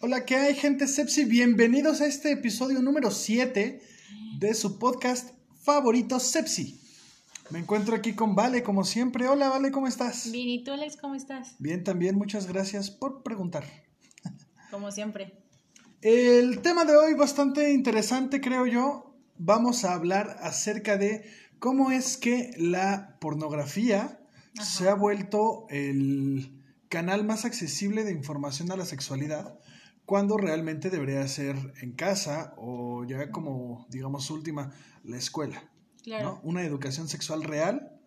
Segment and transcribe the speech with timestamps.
[0.00, 1.24] Hola, ¿qué hay, gente Sepsi?
[1.24, 3.80] Bienvenidos a este episodio número 7
[4.38, 5.30] de su podcast
[5.62, 6.80] favorito Sepsi.
[7.50, 9.28] Me encuentro aquí con Vale, como siempre.
[9.28, 10.32] Hola, Vale, ¿cómo estás?
[10.32, 11.54] Bien, ¿y tú, Alex, cómo estás?
[11.60, 13.64] Bien, también, muchas gracias por preguntar.
[14.72, 15.44] Como siempre.
[16.00, 19.11] El tema de hoy bastante interesante, creo yo.
[19.38, 21.24] Vamos a hablar acerca de
[21.58, 24.20] cómo es que la pornografía
[24.62, 29.58] se ha vuelto el canal más accesible de información a la sexualidad
[30.04, 34.72] cuando realmente debería ser en casa o ya como, digamos, última,
[35.04, 35.70] la escuela.
[36.02, 36.24] Claro.
[36.34, 36.40] ¿no?
[36.42, 38.00] Una educación sexual real,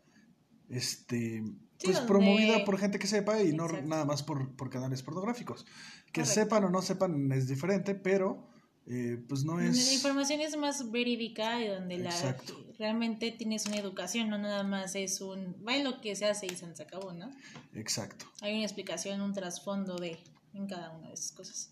[0.70, 1.42] este,
[1.78, 5.02] Sí, pues donde- promovida por gente que sepa y no nada más por, por canales
[5.04, 5.66] pornográficos.
[6.14, 6.34] Que Correcto.
[6.34, 8.48] sepan o no sepan es diferente, pero
[8.88, 9.88] eh, pues no es...
[9.88, 12.38] La información es más verídica y donde la,
[12.78, 16.56] realmente tienes una educación, no nada más es un, va lo que se hace y
[16.56, 17.32] se acabó, ¿no?
[17.74, 18.26] Exacto.
[18.42, 20.18] Hay una explicación, un trasfondo de
[20.54, 21.72] en cada una de esas cosas.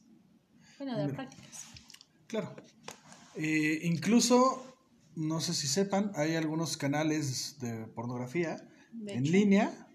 [0.77, 1.65] Bueno, de las prácticas.
[2.27, 2.55] Claro.
[3.35, 4.75] Eh, incluso,
[5.15, 8.57] no sé si sepan, hay algunos canales de pornografía
[8.91, 9.87] De en línea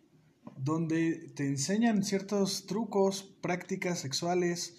[0.56, 4.76] donde te enseñan ciertos trucos, prácticas sexuales,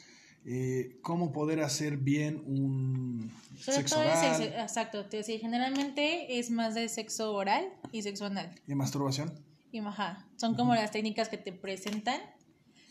[0.52, 6.50] eh, cómo poder hacer bien un Sobre sexo todo oral exacto, te decía, generalmente es
[6.50, 8.50] más de sexo oral y sexo anal.
[8.68, 9.32] y masturbación.
[9.72, 12.20] Y ajá, son como las técnicas que te presentan.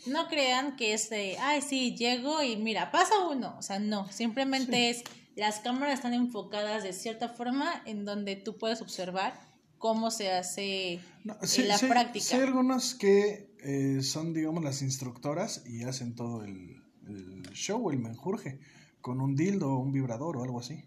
[0.07, 3.57] No crean que es de, ay, sí, llego y mira, pasa uno.
[3.59, 5.03] O sea, no, simplemente es,
[5.35, 9.41] las cámaras están enfocadas de cierta forma en donde tú puedes observar
[9.79, 12.25] cómo se hace No, en sí, la sí- práctica.
[12.25, 17.91] sí hay algunos que eh, son, digamos, las instructoras y hacen todo el, el show,
[17.91, 18.61] el menjurje,
[19.01, 20.85] con un dildo o un vibrador o algo así.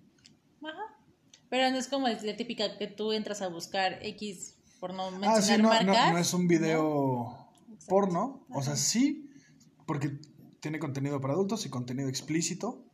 [0.64, 0.98] Ajá.
[1.50, 5.12] Pero no es como la típica que tú entras a buscar X por no Ah,
[5.12, 6.12] mencionar sí, no, no, marcas.
[6.14, 7.86] no es un video Exacto.
[7.88, 8.82] porno, o sea, Ajá.
[8.82, 9.30] sí,
[9.86, 10.12] porque
[10.60, 12.86] tiene contenido para adultos y contenido explícito.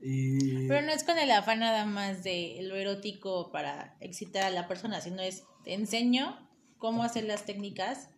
[0.00, 4.50] Y Pero no es con el afán nada más de lo erótico para excitar a
[4.50, 6.48] la persona, sino es te enseño
[6.78, 8.08] cómo hacer las técnicas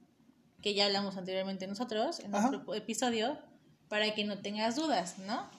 [0.63, 2.49] que ya hablamos anteriormente nosotros en Ajá.
[2.49, 3.37] otro episodio
[3.93, 5.51] para que no tengas dudas, ¿no?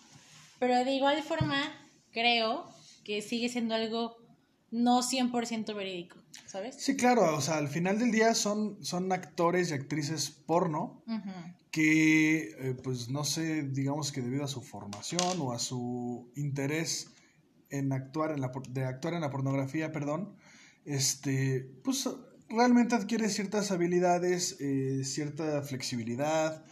[0.57, 1.71] Pero de igual forma
[2.11, 2.67] creo
[3.03, 4.17] que sigue siendo algo
[4.71, 6.17] no 100% verídico,
[6.47, 6.75] ¿sabes?
[6.79, 11.03] sí, claro, o sea, al final del día son, son actores y actrices porno
[11.69, 17.11] que, eh, pues no sé, digamos que debido a su formación o a su interés
[17.69, 20.35] en actuar en la, de actuar en la pornografía, perdón,
[20.85, 22.09] este, pues
[22.49, 26.65] realmente adquiere ciertas habilidades, eh, cierta flexibilidad,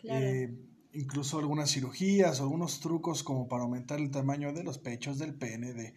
[0.00, 0.26] Claro.
[0.26, 5.18] eh, incluso algunas cirugías o algunos trucos como para aumentar el tamaño de los pechos,
[5.18, 5.94] del pene, de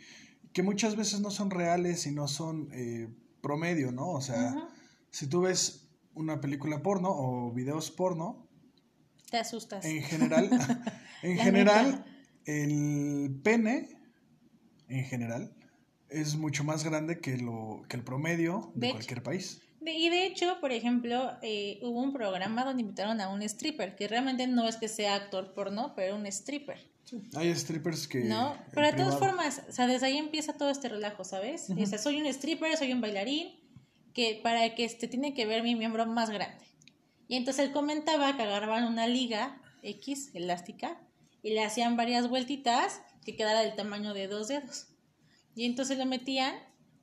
[0.53, 3.09] que muchas veces no son reales y no son eh,
[3.41, 4.09] promedio, ¿no?
[4.11, 4.55] O sea,
[5.11, 8.47] si tú ves una película porno o videos porno,
[9.29, 9.83] Te asustas.
[9.83, 10.49] en general,
[11.23, 12.05] en La general, neta.
[12.45, 13.89] el pene,
[14.87, 15.53] en general,
[16.09, 19.61] es mucho más grande que, lo, que el promedio de, De cualquier país.
[19.85, 24.07] Y de hecho, por ejemplo, eh, hubo un programa donde invitaron a un stripper, que
[24.07, 26.79] realmente no es que sea actor porno, pero un stripper,
[27.35, 28.21] Hay strippers que...
[28.21, 28.57] ¿no?
[28.73, 31.69] Pero de todas formas, o sea, desde ahí empieza todo este relajo, ¿sabes?
[31.69, 33.59] O sea, soy un stripper, soy un bailarín,
[34.13, 36.65] que para que este tiene que ver mi miembro más grande.
[37.27, 40.99] Y entonces él comentaba que agarraban una liga X elástica
[41.43, 44.87] y le hacían varias vueltitas que quedara del tamaño de dos dedos.
[45.55, 46.55] Y entonces lo metían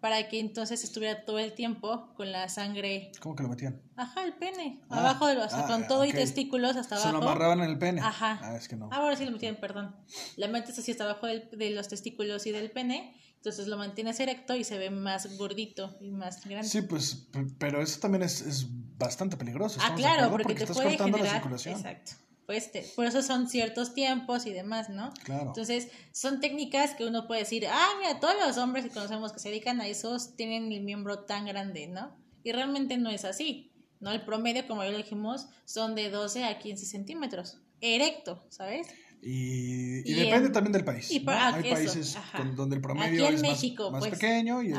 [0.03, 3.81] para que entonces estuviera todo el tiempo con la sangre ¿Cómo que lo metían?
[3.97, 4.81] Ajá, el pene.
[4.91, 7.29] Ah, abajo de los, ah, con todo y testículos hasta Se lo abajo.
[7.31, 8.01] amarraban en el pene.
[8.01, 8.41] Ajá.
[8.43, 8.89] Ah, es que no.
[8.93, 9.95] Ahora sí lo metían, perdón.
[10.37, 13.17] La metes así hasta abajo del- de los testículos y del pene.
[13.37, 16.69] Entonces lo mantienes erecto y se ve más gordito y más grande.
[16.69, 18.67] Sí, pues, pero eso también es, es
[18.99, 19.79] bastante peligroso.
[19.81, 21.77] ah, ¿estamos de claro, porque, te estás puede cortando la circulación.
[21.77, 22.13] Exacto.
[22.53, 25.11] Pues te- por eso son ciertos tiempos y demás, ¿no?
[25.25, 25.47] Claro.
[25.47, 29.39] Entonces, son técnicas que uno puede decir, ah, mira, todos los hombres que conocemos que
[29.39, 32.15] se dedican a eso tienen el miembro tan grande, ¿no?
[32.45, 34.11] Y realmente no es así, ¿no?
[34.13, 37.57] El promedio, como ya lo dijimos, son de 12 a 15 centímetros.
[37.81, 38.87] Erecto, ¿sabes?
[39.23, 41.11] Y, y Y depende en- también del país.
[41.11, 44.75] y Hay eso, países con- donde el promedio es más- México, más, pues, pequeño y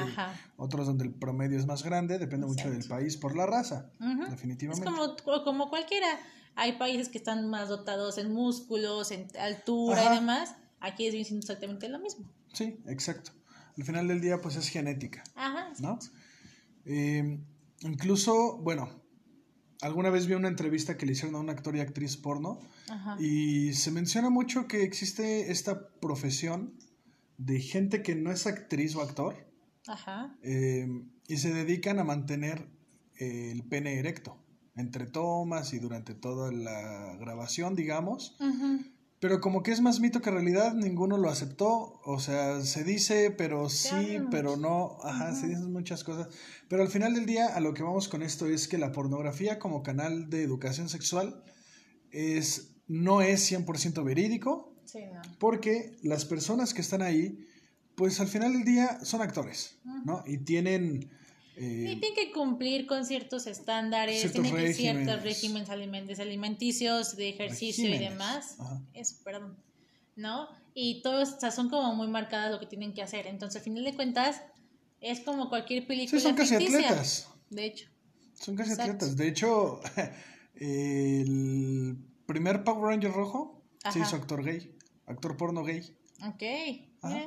[0.58, 2.20] otros donde el promedio es más grande.
[2.20, 4.26] Depende mucho del país por la raza, Ujú.
[4.26, 4.86] Es definitivamente.
[4.86, 6.20] como, como cualquiera.
[6.56, 10.14] Hay países que están más dotados en músculos, en altura Ajá.
[10.14, 10.56] y demás.
[10.80, 12.30] Aquí es exactamente lo mismo.
[12.54, 13.32] Sí, exacto.
[13.78, 15.72] Al final del día, pues es genética, Ajá.
[15.80, 15.98] ¿no?
[16.86, 17.40] Eh,
[17.82, 18.90] incluso, bueno,
[19.82, 22.60] alguna vez vi una entrevista que le hicieron a un actor y actriz porno
[22.90, 23.18] Ajá.
[23.20, 26.78] y se menciona mucho que existe esta profesión
[27.38, 29.36] de gente que no es actriz o actor,
[29.88, 30.38] Ajá.
[30.44, 30.88] eh,
[31.28, 32.68] y se dedican a mantener
[33.18, 34.43] eh, el pene erecto
[34.76, 38.38] entre tomas y durante toda la grabación, digamos.
[39.20, 42.02] Pero como que es más mito que realidad, ninguno lo aceptó.
[42.04, 44.98] O sea, se dice, pero sí, pero no.
[45.04, 46.28] Ajá, se dicen muchas cosas.
[46.68, 49.60] Pero al final del día, a lo que vamos con esto es que la pornografía
[49.60, 51.42] como canal de educación sexual
[52.12, 55.22] es, no es 100% verídico, Sí, no.
[55.40, 57.48] porque las personas que están ahí,
[57.96, 60.24] pues al final del día son actores, ¿no?
[60.26, 61.10] Y tienen...
[61.58, 65.06] eh, Y tienen que cumplir con ciertos estándares, Ciertos tienen que regímenes.
[65.06, 68.12] ciertos regímenes alimenticios, de ejercicio y Regímenes.
[68.12, 68.56] demás.
[68.60, 68.82] Ajá.
[68.94, 69.58] Eso, perdón.
[70.16, 70.48] ¿No?
[70.76, 73.28] Y todos o sea, son como muy marcadas lo que tienen que hacer.
[73.28, 74.42] Entonces, al final de cuentas,
[75.02, 76.80] es como cualquier película sí, son casi ficticia.
[76.88, 77.28] atletas.
[77.50, 77.90] De hecho.
[78.34, 78.92] Son casi Exacto.
[78.94, 79.18] atletas.
[79.18, 79.80] De hecho,
[80.56, 84.00] el primer Power Ranger rojo se Ajá.
[84.00, 84.76] hizo actor gay,
[85.08, 85.82] actor porno gay.
[86.26, 86.44] Ok.
[87.02, 87.20] Ajá.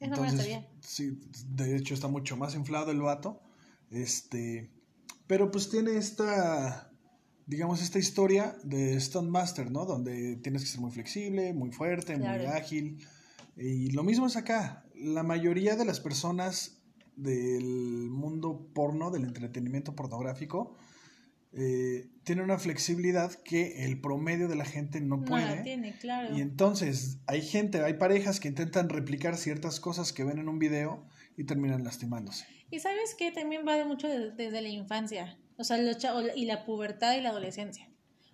[0.00, 1.18] no lo Entonces, sí,
[1.48, 3.40] de hecho está mucho más inflado el vato.
[3.92, 4.70] Este,
[5.26, 6.90] pero pues tiene esta,
[7.46, 9.84] digamos, esta historia de Stunt Master, ¿no?
[9.84, 12.98] Donde tienes que ser muy flexible, muy fuerte, muy ágil.
[13.56, 14.84] Y lo mismo es acá.
[14.94, 16.82] La mayoría de las personas
[17.16, 20.74] del mundo porno, del entretenimiento pornográfico,
[21.52, 25.62] eh, tienen una flexibilidad que el promedio de la gente no No puede.
[25.62, 26.34] tiene, claro.
[26.34, 30.58] Y entonces hay gente, hay parejas que intentan replicar ciertas cosas que ven en un
[30.58, 31.06] video
[31.36, 32.46] y terminan lastimándose.
[32.72, 35.96] Y sabes que también va de mucho de- desde la infancia, o sea, los
[36.34, 37.88] y la pubertad y la adolescencia.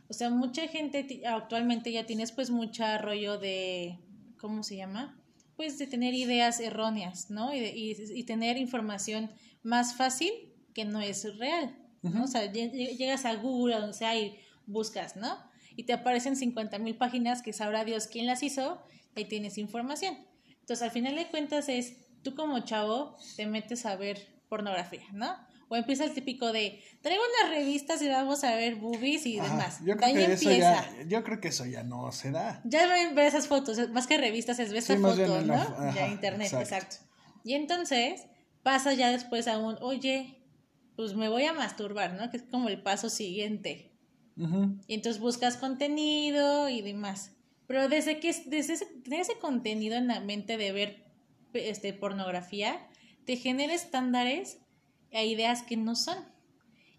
[0.09, 3.99] O sea, mucha gente actualmente ya tienes pues mucha rollo de,
[4.39, 5.21] ¿cómo se llama?
[5.57, 7.53] Pues de tener ideas erróneas, ¿no?
[7.53, 9.31] Y, de- y, y tener información
[9.63, 10.31] más fácil
[10.73, 12.25] que no es real, ¿no?
[12.25, 15.37] O sea, lle- lle- llegas a Google, o donde sea, y buscas, ¿no?
[15.77, 18.81] Y te aparecen 50 mil páginas que sabrá Dios quién las hizo,
[19.17, 20.17] y ahí tienes información.
[20.61, 21.97] Entonces, al final de cuentas es,
[22.29, 25.37] tú como chavo te metes a ver pornografía, ¿no?
[25.71, 29.51] O empieza el típico de, traigo unas revistas y vamos a ver boobies y Ajá,
[29.51, 29.79] demás.
[29.85, 32.63] Yo creo, que eso ya, yo creo que eso ya no se da.
[32.65, 35.47] Ya ver esas fotos, más que revistas es ver Sí, esa más bien foto, en
[35.49, 35.95] ¿no?
[35.95, 36.75] ya internet, exacto.
[36.75, 36.97] exacto.
[37.45, 38.27] Y entonces
[38.63, 40.43] pasa ya después a un, oye,
[40.97, 42.31] pues me voy a masturbar, ¿no?
[42.31, 43.93] Que es como el paso siguiente.
[44.87, 47.33] Y entonces buscas contenido y demás.
[47.67, 51.08] Pero desde que desde ese, tener ese contenido en la mente de ver
[51.55, 52.89] este, pornografía,
[53.25, 54.59] te genera estándares
[55.11, 56.19] e ideas que no son.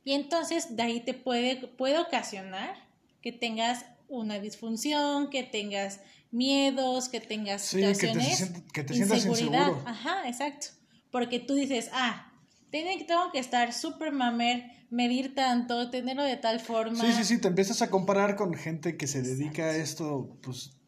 [0.03, 2.75] Y entonces de ahí te puede, puede ocasionar
[3.21, 5.99] que tengas una disfunción, que tengas
[6.31, 9.81] miedos, que tengas Sí, que te situaciones, que te sientas inseguro.
[9.85, 10.67] Ajá, exacto.
[11.11, 12.31] Porque tú dices, ah,
[12.71, 17.03] tengo que estar súper mamer, medir tanto, tenerlo de tal forma.
[17.03, 20.78] Sí, sí, sí, te empiezas a comparar con gente que se dedica a esto, pues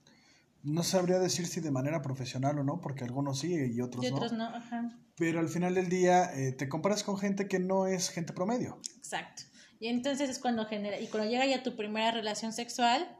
[0.63, 4.07] no sabría decir si de manera profesional o no, porque algunos sí y otros, Y
[4.07, 4.49] otros no.
[4.49, 4.97] no, ajá.
[5.17, 8.79] Pero al final del día eh, te comparas con gente que no es gente promedio.
[8.97, 9.43] Exacto.
[9.79, 13.17] Y entonces es cuando genera, y cuando llega ya tu primera relación sexual,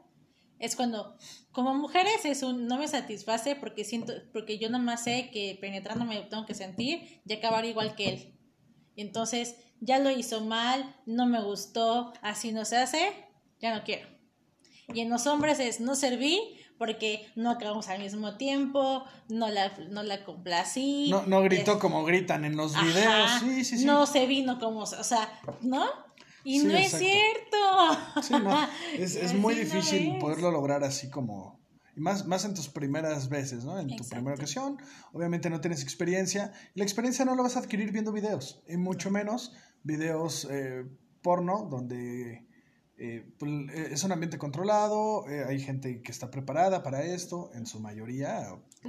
[0.60, 1.16] es cuando,
[1.50, 6.22] como mujeres, es un, no me satisface porque siento, porque yo nomás sé que penetrándome
[6.30, 8.38] tengo que sentir y acabar igual que él.
[8.94, 13.12] Y entonces, ya lo hizo mal, no me gustó, así no se hace,
[13.60, 14.08] ya no quiero.
[14.94, 19.72] Y en los hombres es, no serví porque no acabamos al mismo tiempo, no la,
[19.90, 21.08] no la complací.
[21.10, 23.30] No, no gritó es- como gritan en los Ajá, videos.
[23.40, 23.84] Sí, sí, sí.
[23.84, 25.28] No se vino como, o sea,
[25.60, 25.84] ¿no?
[26.44, 27.56] Y Sí, no es cierto.
[28.22, 28.68] Sí, no.
[28.98, 31.60] Es, es muy no difícil poderlo lograr así como.
[31.94, 33.78] Y más, más en tus primeras veces, ¿no?
[33.78, 34.78] En tu primera ocasión.
[35.12, 36.52] Obviamente no tienes experiencia.
[36.74, 38.62] Y la experiencia no la vas a adquirir viendo videos.
[38.66, 39.52] Y mucho menos
[39.82, 40.84] videos eh,
[41.22, 42.48] porno donde
[43.04, 45.28] eh, pues, eh, es un ambiente controlado.
[45.28, 47.50] eh, hay gente que está preparada para esto.
[47.52, 48.46] En su mayoría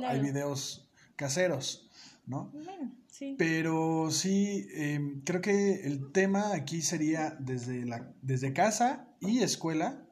[0.07, 1.89] hay videos caseros,
[2.27, 2.51] ¿no?
[2.51, 3.35] Bueno, sí.
[3.39, 10.07] Pero sí, eh, creo que el tema aquí sería desde, la, desde casa y escuela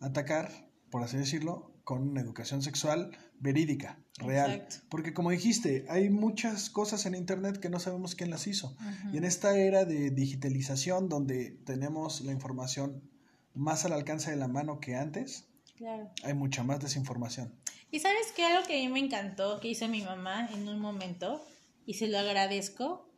[0.00, 0.50] atacar,
[0.90, 4.52] por así decirlo, con una educación sexual verídica, real.
[4.52, 4.86] Exacto.
[4.88, 8.76] Porque como dijiste, hay muchas cosas en Internet que no sabemos quién las hizo.
[9.12, 13.11] Y en esta era de digitalización donde tenemos la información
[13.54, 16.10] más al alcance de la mano que antes, Claro.
[16.22, 17.52] hay mucha más desinformación.
[17.90, 20.78] Y sabes que algo que a mí me encantó, que hizo mi mamá en un
[20.78, 21.44] momento,
[21.86, 23.08] y se lo agradezco,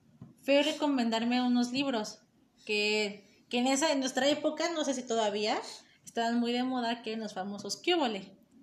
[0.43, 2.19] fue recomendarme unos libros
[2.67, 5.57] que, que en esa en nuestra época, no sé si todavía,
[6.05, 8.23] estaban muy de moda, que los famosos Cubole.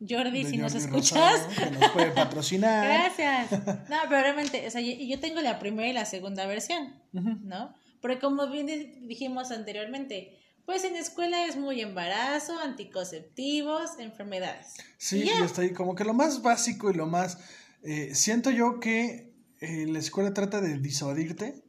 [0.10, 2.86] Jordi, De si nos escuchas, que nos puede patrocinar.
[2.88, 3.52] Gracias.
[3.90, 6.96] No, pero realmente, o sea, yo, yo tengo la primera y la segunda versión.
[7.14, 7.74] ¿no?
[8.02, 14.74] Porque como bien di- dijimos anteriormente, pues en escuela es muy embarazo, anticonceptivos, enfermedades.
[14.98, 17.38] Sí, Y hasta ahí como que lo más básico y lo más...
[17.84, 21.64] eh, siento yo que eh, la escuela trata de disuadirte.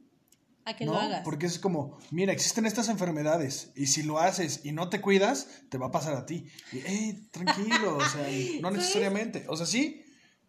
[0.65, 0.93] A que ¿no?
[0.93, 1.21] lo hagas.
[1.25, 5.47] Porque es como, mira, existen estas enfermedades y si lo haces y no te cuidas,
[5.69, 6.45] te va a pasar a ti.
[6.71, 8.25] Y, "Ey, tranquilo, o sea,
[8.61, 9.45] no necesariamente.
[9.49, 10.05] O sea, sí,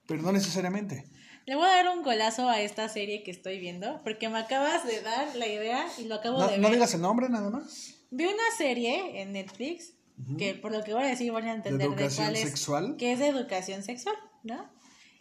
[0.06, 1.04] pero no necesariamente.
[1.46, 4.86] Le voy a dar un golazo a esta serie que estoy viendo, porque me acabas
[4.86, 6.74] de dar la idea y lo acabo No, de no ver.
[6.76, 7.93] digas el nombre nada más.
[8.14, 9.92] Vi una serie en Netflix
[10.38, 12.96] que por lo que voy a decir van a entender de, educación cuál es, sexual?
[12.96, 14.70] que es de educación sexual, ¿no?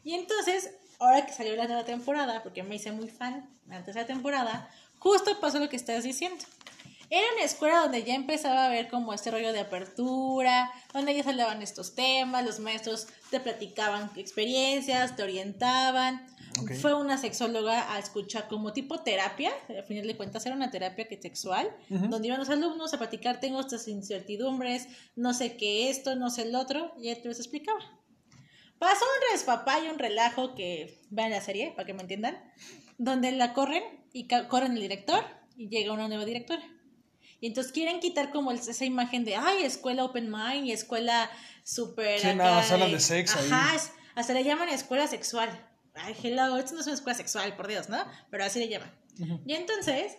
[0.03, 0.69] Y entonces,
[0.99, 4.69] ahora que salió la nueva temporada, porque me hice muy fan de la temporada,
[4.99, 6.45] justo pasó lo que estás diciendo.
[7.09, 11.23] Era una escuela donde ya empezaba a ver como este rollo de apertura, donde ya
[11.23, 16.27] se hablaban estos temas, los maestros te platicaban experiencias, te orientaban.
[16.81, 21.07] Fue una sexóloga a escuchar como tipo terapia, al final de cuentas era una terapia
[21.07, 26.15] que sexual, donde iban los alumnos a platicar, tengo estas incertidumbres, no sé qué esto,
[26.15, 27.79] no sé el otro, y te los explicaba.
[28.79, 32.37] Pasó un respapá y un relajo que vean la serie, para que me entiendan,
[32.97, 35.23] donde la corren y corren el director
[35.55, 36.63] y llega una nueva directora.
[37.39, 41.29] Y entonces quieren quitar como esa imagen de, ay, escuela open mind y escuela
[41.63, 42.19] súper...
[42.19, 43.37] Sí, nada hablan de sexo.
[43.37, 43.77] Ajá,
[44.15, 45.49] hasta le llaman escuela sexual.
[45.95, 48.03] Ay, hello, esto no es una escuela sexual, por Dios, ¿no?
[48.29, 48.91] Pero así le llaman.
[49.45, 50.17] Y entonces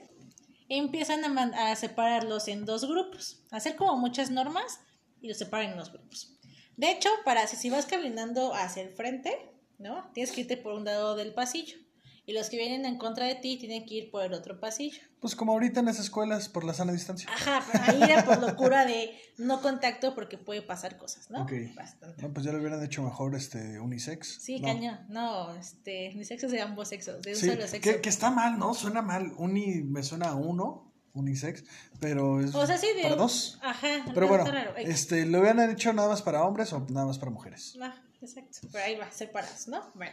[0.69, 4.81] empiezan a, separarlos en dos grupos, a hacer como muchas normas
[5.21, 6.39] y los separan en dos grupos.
[6.77, 10.11] De hecho, para si, si vas caminando hacia el frente, ¿no?
[10.13, 11.79] Tienes que irte por un lado del pasillo.
[12.27, 14.99] Y los que vienen en contra de ti tienen que ir por el otro pasillo.
[15.21, 17.29] Pues como ahorita en las escuelas por la sana distancia.
[17.31, 21.43] Ajá, pero ahí era por locura de no contacto porque puede pasar cosas, ¿no?
[21.43, 21.53] Ok.
[21.75, 22.23] Bastante.
[22.23, 24.39] No, pues ya lo hubieran hecho mejor este unisex.
[24.43, 24.69] Sí, No.
[24.69, 25.01] cañón.
[25.11, 27.91] No, este, ni sexos de ambos sexos, de un Sí, solo sexo.
[27.91, 28.73] que, que está mal, ¿no?
[28.73, 29.33] Suena mal.
[29.37, 31.63] Uni me suena a uno, unisex,
[32.01, 33.59] pero es O sea, sí, de para un- dos.
[33.63, 33.87] Ajá.
[34.15, 34.75] Pero bueno, raro.
[34.79, 37.77] Este, ¿lo hubieran hecho nada más para hombres o nada más para mujeres?
[37.83, 38.59] Ah, exacto.
[38.73, 39.93] Pero ahí va, separados, ¿no?
[39.95, 40.13] Bueno.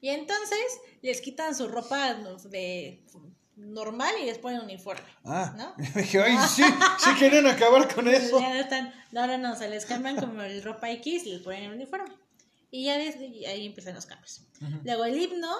[0.00, 3.02] Y entonces les quitan su ropa de
[3.56, 5.06] normal y les ponen uniforme.
[5.24, 5.74] Ah, ¿No?
[5.94, 6.62] dije, ay, sí,
[6.98, 8.38] sí querían acabar con eso.
[8.38, 11.42] Ya no, están, no, no, no, se les cambian como el ropa X y les
[11.42, 12.14] ponen el uniforme.
[12.70, 14.42] Y ya desde ahí empiezan los cambios.
[14.84, 15.50] Luego el himno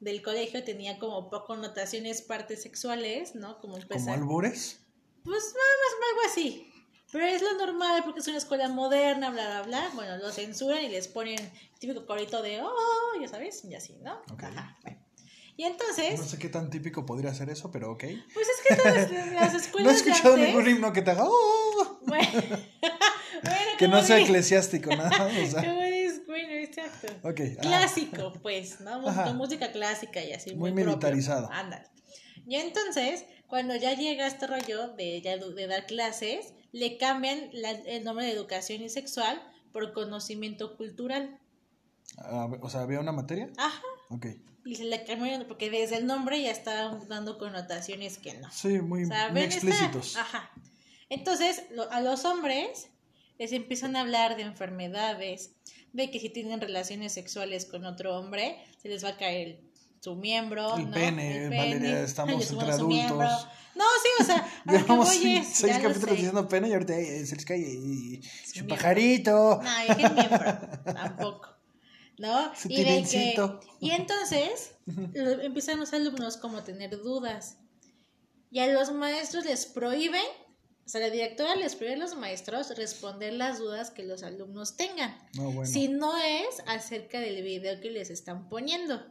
[0.00, 3.58] del colegio tenía como poco connotaciones partes sexuales, ¿no?
[3.60, 4.80] Como ¿Como albures?
[5.24, 6.72] Pues más, más algo así.
[7.16, 9.90] Pero es lo normal porque es una escuela moderna, bla, bla, bla.
[9.94, 13.96] Bueno, lo censuran y les ponen el típico corito de, oh, ya sabes, y así,
[14.02, 14.20] ¿no?
[14.32, 14.42] Ok.
[14.44, 14.76] Ajá.
[14.82, 14.98] bueno.
[15.56, 18.04] Y entonces, No sé qué tan típico podría ser eso, pero ok.
[18.34, 21.10] pues es que todas las No escuelas he escuchado de arte- ningún himno que te
[21.12, 21.24] haga.
[21.26, 22.28] "Oh", Bueno,
[23.42, 25.26] bueno, que no sea eclesiástico, nada.
[25.26, 27.06] O sea, es, bueno, exacto.
[27.22, 27.40] ok.
[27.56, 29.00] ah, Clásico, pues, ¿no?
[29.00, 30.54] Música, música clásica y así.
[30.54, 30.86] Muy propio.
[30.88, 31.48] militarizado.
[31.50, 31.86] Ándale.
[32.46, 37.70] Y entonces, cuando ya llega este rollo de, ya de dar clases, le cambian la-
[37.70, 39.40] el nombre de educación y sexual
[39.72, 41.38] por conocimiento cultural.
[42.18, 43.50] ah, o sea, ¿había una materia?
[43.56, 43.82] Ajá.
[44.10, 44.26] Ok.
[44.64, 48.50] Y se le cambian porque desde el nombre ya está dando connotaciones que no.
[48.50, 50.16] Sí, muy, O sea, muy ven esta- explícitos.
[50.16, 50.50] Ajá.
[51.08, 52.88] Entonces, lo- a los hombres
[53.38, 55.52] les empiezan a hablar de enfermedades,
[55.92, 59.70] de que si tienen relaciones sexuales con otro hombre, se les va a caer el-
[60.00, 60.76] su miembro.
[60.76, 60.92] El ¿no?
[60.92, 63.48] pene, Valeria, estamos Ay, su- entre adultos.
[63.76, 67.26] No, sí, o sea, que Llevamos seis, es, lo capítulos diciendo pene y ahorita eh,
[67.26, 69.60] se les cae y, su pajarito.
[69.62, 71.48] No, dije el miembro, tampoco.
[72.18, 72.54] ¿No?
[72.56, 73.36] Su Y de que,
[73.78, 74.74] y entonces
[75.42, 77.58] empiezan los alumnos como a tener dudas.
[78.50, 80.24] Y a los maestros les prohíben,
[80.86, 84.78] o sea, la directora les prohíbe a los maestros responder las dudas que los alumnos
[84.78, 85.14] tengan.
[85.34, 85.70] No, bueno.
[85.70, 89.04] Si no es acerca del video que les están poniendo.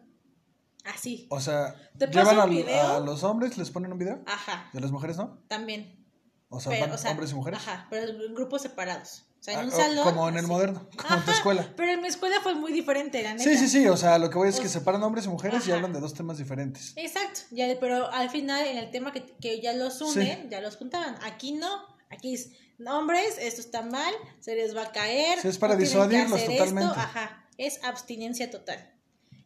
[0.93, 1.27] Así.
[1.29, 2.87] O sea, ¿Te paso llevan video?
[2.97, 4.21] a los hombres, les ponen un video.
[4.27, 5.43] Ajá, ¿De las mujeres no?
[5.47, 6.05] también.
[6.49, 7.59] O sea, Pero, van o sea, hombres y mujeres.
[7.59, 9.25] Ajá, pero en grupos separados.
[9.39, 10.03] O sea, en Ah, un salón.
[10.05, 10.47] como en el así.
[10.47, 11.73] moderno, como en tu escuela.
[11.75, 13.43] Pero en mi escuela fue muy diferente, la neta.
[13.43, 13.87] Sí, sí, sí.
[13.87, 16.13] O sea, lo que voy es que separan hombres y mujeres y hablan de dos
[16.13, 16.93] temas diferentes.
[16.95, 20.47] Exacto, ya, pero al final en el tema que, que ya los unen, Sí.
[20.49, 21.15] ya los juntaban.
[21.23, 21.69] Aquí no,
[22.09, 22.51] aquí es
[22.87, 25.39] hombres, esto está mal, se les va a caer.
[25.41, 26.89] Sí, es para disuadirlos totalmente.
[26.89, 28.93] Esto, ajá, es abstinencia total.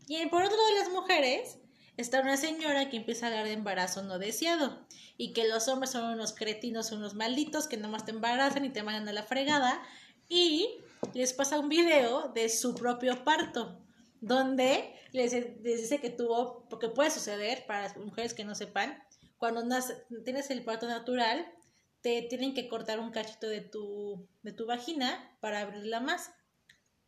[0.09, 1.59] Y por otro lado las mujeres,
[1.95, 4.87] está una señora que empieza a hablar de embarazo no deseado
[5.17, 8.81] y que los hombres son unos cretinos, unos malditos que nomás te embarazan y te
[8.81, 9.79] mandan a la fregada
[10.27, 10.79] y
[11.13, 13.79] les pasa un video de su propio parto
[14.19, 19.01] donde les, les dice que tuvo, porque puede suceder para las mujeres que no sepan,
[19.37, 21.45] cuando nace- tienes el parto natural,
[22.01, 26.31] te tienen que cortar un cachito de tu, de tu vagina para abrirla más.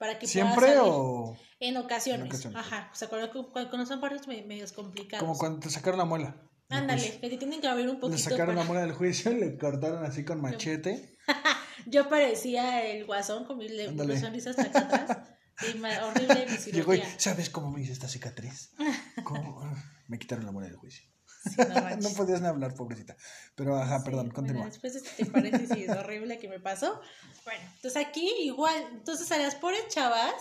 [0.01, 0.79] Para que pueda ¿Siempre salir.
[0.84, 2.22] o En ocasiones.
[2.22, 2.58] En ocasiones.
[2.60, 2.89] Ajá.
[2.91, 5.24] O sea, cuando, cuando son partos me- medios complicados.
[5.24, 6.41] como cuando te sacaron la muela?
[6.70, 8.17] Ándale, que te tienen que abrir un Le poquito.
[8.17, 11.15] sacaron la para- muela del juicio y le cortaron así con machete.
[11.86, 14.15] Yo parecía el guasón con mi, le- Ándale.
[14.15, 15.17] mi sonrisa hasta atrás.
[15.62, 17.20] Y horrible mi Llegó y, cirugía.
[17.20, 18.72] ¿sabes cómo me hice esta cicatriz?
[19.24, 19.62] ¿Cómo?
[19.62, 19.74] Ah,
[20.08, 21.05] Me quitaron la moneda del juicio.
[21.43, 21.55] Sí,
[22.01, 23.15] no podías ni hablar, pobrecita.
[23.55, 24.65] Pero, ajá, Sí, perdón, bueno, continúa.
[24.67, 27.01] después de este paréntesis horrible que me pasó.
[27.45, 30.33] Bueno, entonces aquí igual, entonces a las pobres chavas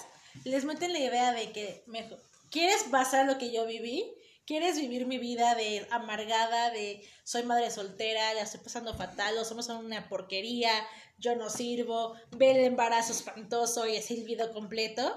[0.44, 4.14] les meten la idea de que mejor, ¿quieres pasar lo que yo viví?
[4.46, 9.44] ¿Quieres vivir mi vida de amargada, de soy madre soltera, la estoy pasando fatal, o
[9.44, 10.72] somos una porquería,
[11.18, 15.16] yo no sirvo, ve el embarazo espantoso y es el video completo?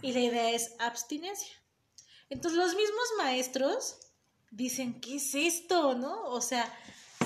[0.00, 1.52] Y la idea es abstinencia.
[2.30, 3.98] Entonces los mismos maestros
[4.54, 5.94] dicen, ¿qué es esto?
[5.94, 6.22] ¿No?
[6.30, 6.72] O sea,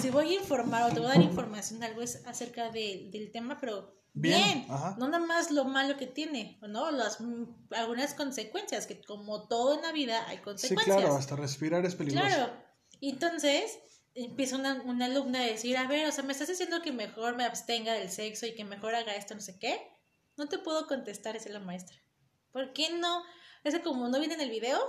[0.00, 3.30] si voy a informar o te voy a dar información algo es acerca de- del
[3.32, 4.66] tema, pero Bien, bien,
[4.98, 6.90] no nada más lo malo que tiene, ¿no?
[6.90, 10.96] Las, mm, algunas consecuencias, que como todo en la vida hay Sí, consecuencias.
[10.96, 12.26] claro, hasta respirar es peligroso.
[12.26, 12.52] Claro.
[13.00, 13.78] Entonces
[14.14, 17.36] empieza una, una alumna a decir, a ver, o sea, me estás diciendo que mejor
[17.36, 19.80] me abstenga del sexo y que mejor haga esto, no sé qué.
[20.36, 21.96] No te puedo contestar, es la maestra.
[22.50, 23.22] ¿Por qué no?
[23.62, 24.80] Es que como no viene en el video,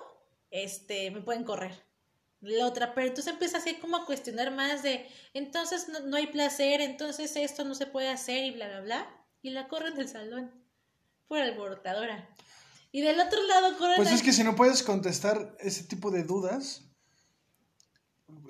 [0.50, 1.86] este, me pueden correr.
[2.42, 6.28] La otra, pero entonces empieza así como a cuestionar más de, entonces no, no hay
[6.28, 9.26] placer, entonces esto no se puede hacer y bla, bla, bla.
[9.42, 10.52] Y la corren del salón
[11.28, 12.30] por alborotadora.
[12.92, 16.24] Y del otro lado corren Pues es que si no puedes contestar ese tipo de
[16.24, 16.86] dudas,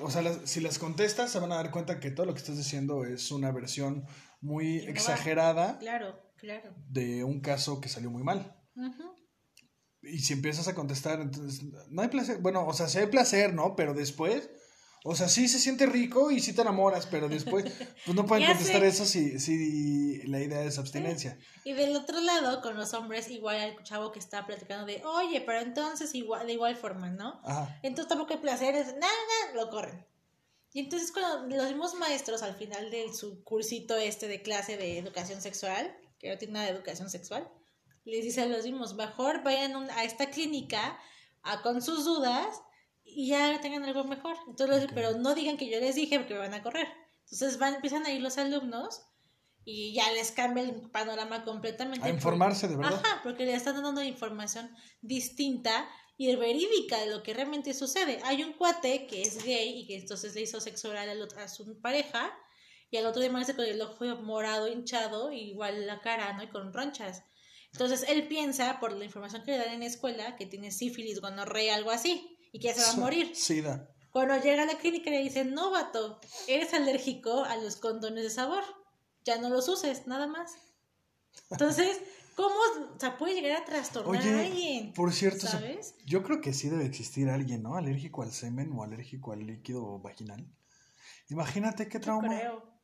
[0.02, 2.40] o sea, las- si las contestas, se van a dar cuenta que todo lo que
[2.40, 4.06] estás diciendo es una versión
[4.42, 4.92] muy va.
[4.92, 6.74] exagerada Claro, claro.
[6.90, 8.56] de un caso que salió muy mal.
[8.76, 9.16] Ujú.
[10.02, 12.38] Y si empiezas a contestar, entonces, no hay placer.
[12.40, 13.76] Bueno, o sea, sí hay placer, ¿no?
[13.76, 14.50] Pero después,
[15.04, 17.64] o sea, sí se siente rico y sí te enamoras, pero después,
[18.06, 18.88] pues no pueden contestar sé.
[18.88, 21.38] eso si, si la idea es abstinencia.
[21.64, 25.42] Y del otro lado, con los hombres, igual el chavo que está platicando de, oye,
[25.42, 27.42] pero entonces igual, de igual forma, ¿no?
[27.44, 27.80] Ajá.
[27.84, 30.06] Entonces tampoco hay placeres, nada, nada, lo corren.
[30.72, 35.00] Y entonces cuando los mismos maestros al final de su cursito este de clase de
[35.00, 37.50] educación sexual, que no tiene nada de educación sexual,
[38.06, 41.00] les dice a los mismos, mejor vayan un- a esta clínica
[41.44, 42.62] a, con sus dudas
[43.04, 44.36] y ya tengan algo mejor.
[44.48, 46.88] Entonces, pero no digan que yo les dije porque me van a correr.
[47.32, 49.02] Entonces van, empiezan a ir los alumnos
[49.66, 52.08] y ya les cambia el panorama completamente.
[52.08, 53.02] A informarse de verdad.
[53.04, 54.70] Ajá, porque le están dando información
[55.02, 58.20] distinta y verídica de lo que realmente sucede.
[58.26, 61.80] Hay un cuate que es gay y que entonces le hizo sexo oral a su
[61.82, 62.32] pareja
[62.92, 66.44] y al otro día amanece con el ojo morado, hinchado, igual la cara, ¿no?
[66.44, 67.24] Y con ronchas.
[67.72, 71.22] Entonces él piensa, por la información que le dan en la escuela, que tiene sífilis,
[71.22, 73.36] gonorrea, algo así, y que ya se va a morir.
[73.36, 73.90] Sida.
[74.12, 78.30] Cuando llega a la clínica le dicen, no, vato, eres alérgico a los condones de
[78.32, 78.64] sabor.
[79.24, 80.54] Ya no los uses, nada más.
[81.52, 82.02] Entonces,
[82.36, 82.56] ¿cómo
[82.96, 84.94] o sea, puede llegar a trastornar a Oye, alguien?
[84.94, 85.96] por cierto, ¿Sabes?
[86.06, 87.76] yo creo que sí debe existir alguien, ¿no?
[87.76, 90.48] Alérgico al semen o alérgico al líquido vaginal.
[91.30, 92.28] Imagínate qué Yo trauma.
[92.30, 92.79] creo.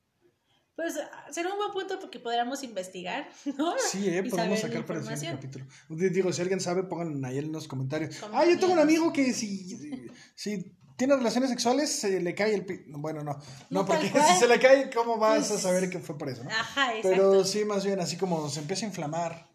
[0.75, 0.95] Pues
[1.31, 3.73] será un buen punto porque podríamos investigar, ¿no?
[3.89, 5.65] Sí, eh, podemos sacar para el siguiente capítulo.
[5.89, 8.17] Digo, si alguien sabe, pongan ahí en los comentarios.
[8.17, 12.53] Como Ah, yo tengo un amigo que si, si tiene relaciones sexuales se le cae
[12.55, 12.83] el pi...
[12.87, 13.33] Bueno, no.
[13.33, 16.29] No, No, porque si se le cae, ¿cómo vas a Pues- saber que fue por
[16.29, 16.49] eso, no?
[16.49, 17.09] Ajá, exacto.
[17.09, 19.49] Pero sí, más bien así como se empieza a inflamar.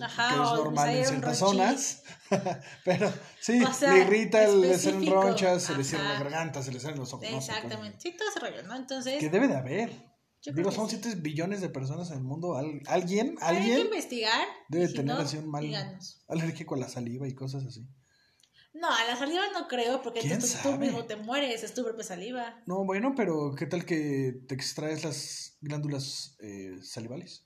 [0.00, 2.02] Ajá, que es o normal en ciertas zonas.
[2.84, 6.70] Pero sí, O sea, le irrita, le salen ronchas, se le cierra la garganta, se
[6.72, 7.28] le salen los ojos.
[7.28, 7.98] no sé, Exactamente.
[8.00, 8.76] Sí, todo ese rollo, ¿no?
[8.76, 9.18] Entonces.
[9.18, 10.09] Que debe de haber.
[10.42, 10.98] Yo Digo, son sí.
[11.02, 12.56] 7 billones de personas en el mundo.
[12.56, 14.46] Al- alguien, hay que alguien investigar.
[14.68, 16.22] debe si tener no, así un mal díganos.
[16.28, 17.86] alérgico a la saliva y cosas así.
[18.72, 21.82] No, a la saliva no creo, porque ¿Quién tú, tú mismo te mueres, es tu
[21.84, 22.62] propia saliva.
[22.66, 27.44] No, bueno, pero ¿qué tal que te extraes las glándulas eh, salivales?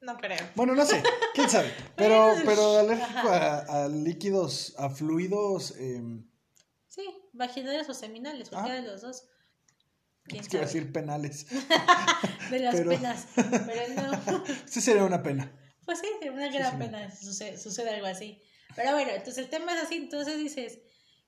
[0.00, 0.38] No creo.
[0.54, 1.02] Bueno, no sé,
[1.34, 1.72] quién sabe.
[1.96, 5.74] Pero, pero alérgico a, a líquidos, a fluidos.
[5.78, 6.02] Eh,
[6.88, 8.50] Sí, vaginales o seminales, Ah.
[8.52, 9.28] cualquiera de los dos.
[10.28, 10.66] ¿Quién es que sabe?
[10.66, 11.46] decir penales.
[12.50, 13.26] De las pero- penas.
[13.34, 14.44] Pero no.
[14.66, 15.52] Sí sería una pena.
[15.84, 16.78] Pues sí, es una gran sí.
[16.78, 18.42] pena sucede, sucede algo así.
[18.74, 20.80] Pero bueno, entonces el tema es así, entonces dices,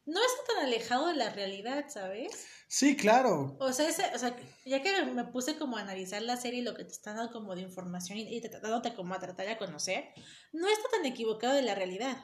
[0.04, 2.32] no está tan alejado de la realidad, ¿sabes?
[2.66, 3.56] Sí, claro.
[3.60, 6.62] O sea, ese, o sea, ya que me puse como a analizar la serie y
[6.64, 9.46] lo que te están dando como de información y, y te- dándote como a tratar
[9.46, 10.08] de conocer,
[10.52, 12.16] no está tan equivocado de la realidad.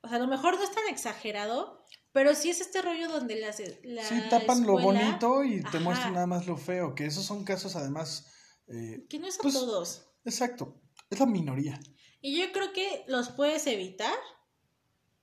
[0.00, 1.84] O sea, a lo mejor no es tan exagerado,
[2.14, 6.14] pero sí es este rollo donde las, la Sí, tapan lo bonito y te muestran
[6.14, 6.94] nada más lo feo.
[6.94, 8.30] Que esos son casos, además.
[8.68, 10.06] eh, Que no es a Pues, todos.
[10.24, 10.80] exacto.
[11.10, 11.78] Es la minoría.
[12.22, 14.14] Y yo creo que los puedes evitar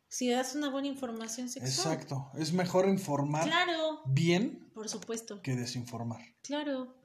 [0.09, 1.93] si das una buena información sexual.
[1.95, 2.29] Exacto.
[2.37, 5.41] Es mejor informar Claro, bien por supuesto.
[5.41, 6.21] que desinformar.
[6.43, 6.97] Claro.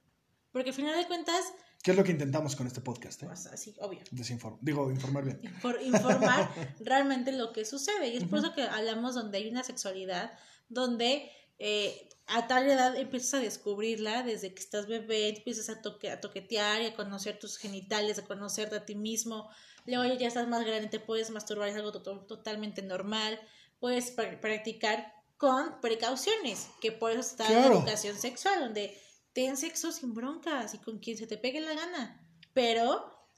[0.51, 1.44] Porque al final de cuentas,
[1.87, 3.22] ¿Qué es lo que intentamos con este podcast?
[3.22, 3.27] eh?
[3.27, 4.01] pues así, obvio.
[4.11, 5.40] Desinform Digo, informar bien.
[5.40, 8.09] Infor- informar realmente lo que sucede.
[8.09, 10.37] Y es por eso que hablamos donde hay una sexualidad,
[10.68, 16.11] donde eh, a tal edad empiezas a descubrirla desde que estás bebé, empiezas a, toque,
[16.11, 19.49] a toquetear y a conocer tus genitales, a conocerte a ti mismo,
[19.87, 23.38] luego ya estás más grande, te puedes masturbar, es algo to- totalmente normal,
[23.79, 27.77] puedes pra- practicar con precauciones, que por eso está la Claro.
[27.79, 28.99] educación sexual, donde
[29.37, 32.87] ten sexo sin broncas y con quien se te pegue la gana, pero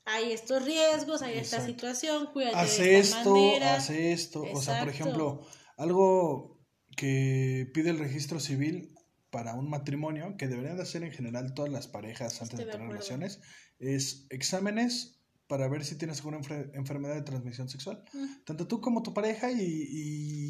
[0.04, 3.74] hay estos riesgos, hay esta situación, cuídate hace de esta esto, manera.
[3.74, 4.44] hace esto.
[4.54, 5.44] O sea, por ejemplo,
[5.76, 6.60] algo
[6.96, 8.94] que pide el registro civil
[9.30, 12.70] para un matrimonio, que deberían de hacer en general todas las parejas antes Estoy de
[12.70, 12.92] tener acuerdo.
[13.02, 13.40] relaciones,
[13.80, 15.16] es exámenes
[15.48, 18.04] para ver si tienes alguna enfer- enfermedad de transmisión sexual.
[18.12, 18.44] Mm.
[18.44, 19.62] Tanto tú como tu pareja y,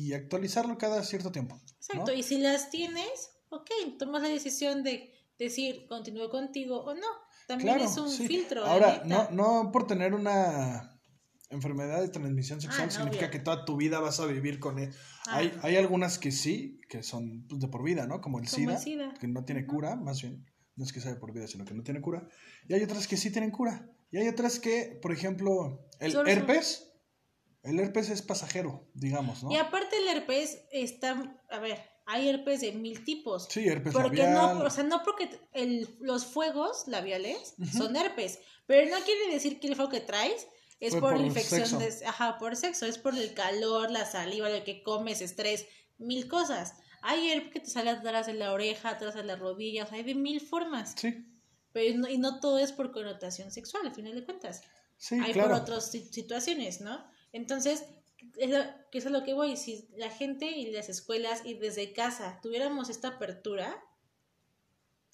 [0.09, 1.59] y actualizarlo cada cierto tiempo.
[1.79, 7.07] Exacto, y si las tienes, ok, tomas la decisión de decir continúo contigo o no.
[7.47, 8.27] También Claro, es un sí.
[8.27, 8.65] filtro.
[8.65, 11.01] Ahora, no, no por tener una
[11.51, 13.31] enfermedad de transmisión sexual Ah, no, significa obvio.
[13.31, 14.93] que toda tu vida vas a vivir con él.
[15.27, 18.21] Ah, hay, hay algunas que sí, que son pues, de por vida, ¿no?
[18.21, 19.15] Como el, Como SIDA, el SIDA.
[19.19, 20.45] que no tiene cura, más bien.
[20.77, 22.29] No es que sea de por vida, sino que no tiene cura.
[22.69, 23.91] Y hay otras que sí tienen cura.
[24.11, 26.93] Y hay otras que, por ejemplo, el Solo herpes,
[27.63, 29.51] el herpes es pasajero, digamos, ¿no?
[29.51, 31.79] Y aparte el herpes está, a ver,
[32.11, 33.47] hay herpes de mil tipos.
[33.51, 34.59] Sí, herpes Porque labial.
[34.59, 39.61] no, o sea, no porque el, los fuegos labiales son herpes, pero no quiere decir
[39.61, 40.47] que el fuego que traes
[40.81, 44.65] es por, por infección de, ajá, por sexo, es por el calor, la saliva, lo
[44.65, 45.67] que comes, estrés,
[45.99, 46.75] mil cosas.
[47.03, 50.15] Hay herpes que te sale atrás de la oreja, atrás de las rodillas, hay de
[50.15, 50.95] mil formas.
[50.97, 51.27] Sí,
[51.73, 54.63] Pero no- y no todo es por connotación sexual, al final de cuentas.
[54.97, 55.51] sí, hay claro.
[55.51, 57.05] por otras si- situaciones, ¿no?
[57.33, 57.85] Entonces,
[58.37, 58.59] es lo,
[58.91, 59.57] que es lo que voy.
[59.57, 63.77] Si la gente y las escuelas y desde casa tuviéramos esta apertura,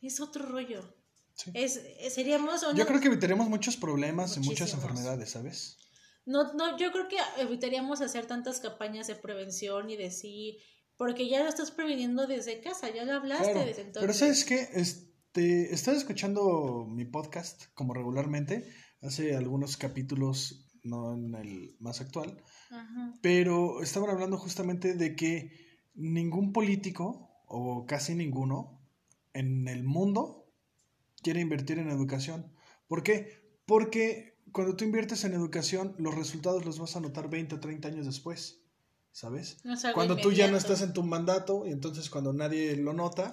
[0.03, 0.95] es otro rollo.
[1.35, 1.51] Sí.
[1.55, 5.79] Es, seríamos Yo creo que evitaríamos muchos problemas y muchas enfermedades, ¿sabes?
[6.27, 10.59] no, no, yo creo que evitaríamos hacer tantas campañas de prevención y de sí,
[10.97, 14.01] porque ya lo estás previniendo desde casa, ya lo hablaste Claro, desde entonces.
[14.01, 14.69] Pero ¿sabes qué?
[14.73, 18.71] Este, estaba escuchando mi podcast como regularmente,
[19.03, 22.43] hace algunos capítulos, no en el más actual,
[22.75, 23.15] Ajá.
[23.23, 25.53] pero estaban hablando justamente de que
[25.95, 28.81] ningún político, o casi ninguno,
[29.33, 30.51] en el mundo
[31.23, 32.53] quiere invertir en educación.
[32.87, 33.59] ¿Por qué?
[33.67, 37.89] Porque cuando tú inviertes en educación, los resultados los vas a notar 20 o 30
[37.89, 38.63] años después,
[39.11, 39.59] ¿sabes?
[39.65, 43.33] No cuando tú ya no estás en tu mandato y entonces cuando nadie lo nota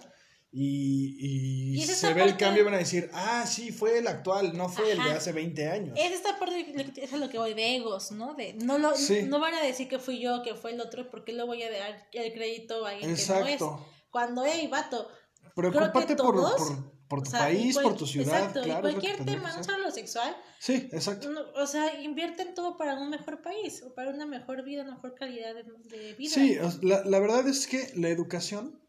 [0.54, 4.56] y, y Y se ve el cambio van a decir, ah, sí, fue el actual,
[4.58, 5.18] no fue el de Ajá.
[5.18, 5.98] hace 20 años.
[5.98, 8.34] Es esta parte de lo que- es a lo que voy de egos, ¿no?
[8.34, 9.24] De no lo Sí.
[9.24, 11.72] no van a decir que fui yo, que fue el otro, porque le voy a
[11.72, 13.80] dar el crédito a alguien que no Exacto.
[13.88, 14.08] es.
[14.10, 15.08] Cuando, hey, vato,
[15.56, 18.62] Preocúpate por, todos, por, por o tu sea, y país, cual- por tu ciudad, exacto,
[18.62, 18.90] claro.
[18.90, 21.30] y lo cualquier tema, no solo lo sexual, Sí, exacto.
[21.30, 24.84] no, o sea, invierte en todo para un mejor país, o para una mejor vida,
[24.84, 25.64] una mejor calidad de,
[25.98, 26.34] de vida.
[26.34, 28.82] Sí, o- la, la verdad es que la educación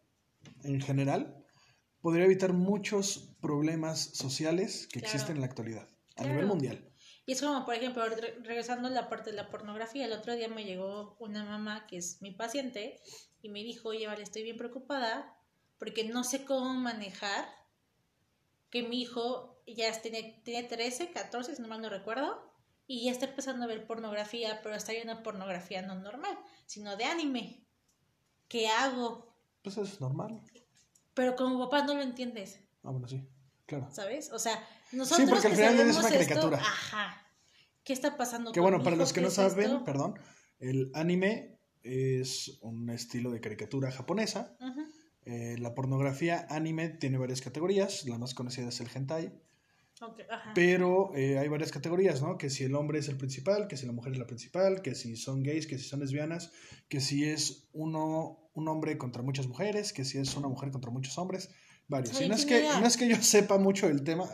[0.64, 1.41] en general
[2.02, 5.14] podría evitar muchos problemas sociales que Claro.
[5.14, 6.30] existen en la actualidad, a Claro.
[6.32, 6.88] nivel mundial.
[7.24, 10.34] Y es como, por ejemplo, re- regresando a la parte de la pornografía, el otro
[10.34, 13.00] día me llegó una mamá que es mi paciente
[13.40, 15.38] y me dijo, oye, vale, estoy bien preocupada
[15.78, 17.44] porque no sé cómo manejar
[18.70, 22.50] que mi hijo ya tiene, tiene 13, 14, si no mal no recuerdo,
[22.86, 26.36] y ya está empezando a ver pornografía, pero está viendo pornografía no normal,
[26.66, 27.64] sino de anime.
[28.48, 29.34] ¿Qué hago?
[29.62, 30.40] Pues eso es normal.
[31.14, 32.58] Pero como papá no lo entiendes.
[32.82, 33.26] Ah, bueno, sí,
[33.66, 33.88] claro.
[33.92, 34.30] ¿sabes?
[34.32, 36.58] O sea, nosotros porque al final es una esto, caricatura.
[36.58, 37.18] ajá.
[37.84, 39.84] ¿Qué está pasando Que bueno, para los que ¿Qué no es saben, esto?
[39.84, 40.14] perdón,
[40.60, 44.56] el anime es un estilo de caricatura japonesa.
[45.24, 49.32] Eh, la pornografía anime tiene varias categorías, la más conocida es el hentai,
[50.00, 50.50] Ok, ajá.
[50.54, 52.38] pero eh, hay varias categorías, ¿no?
[52.38, 54.94] Que si el hombre es el principal, que si la mujer es la principal, que
[54.96, 56.50] si son gays, que si son lesbianas,
[56.88, 60.90] que si es uno, un hombre contra muchas mujeres, que si es una mujer contra
[60.90, 61.50] muchos hombres,
[61.88, 62.20] varios.
[62.20, 64.28] Y no es, que, no es que yo sepa mucho del tema,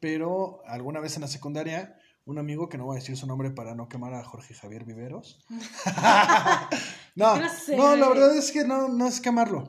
[0.00, 3.50] pero alguna vez en la secundaria, un amigo, que no voy a decir su nombre
[3.50, 5.44] para no quemar a Jorge Javier Viveros.
[7.16, 7.36] no,
[7.76, 9.68] no, la verdad es que no, no es quemarlo.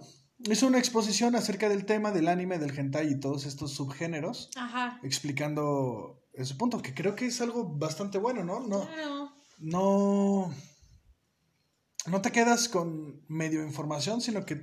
[0.50, 5.00] Es una exposición acerca del tema del anime, del hentai y todos estos subgéneros, Ajá.
[5.04, 8.60] explicando ese punto, que creo que es algo bastante bueno, ¿no?
[8.60, 9.32] No, Claro.
[9.60, 10.54] no,
[12.08, 14.62] no te quedas con medio información, sino que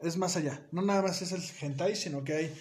[0.00, 0.66] es más allá.
[0.72, 2.54] No nada más es el hentai, sino que hay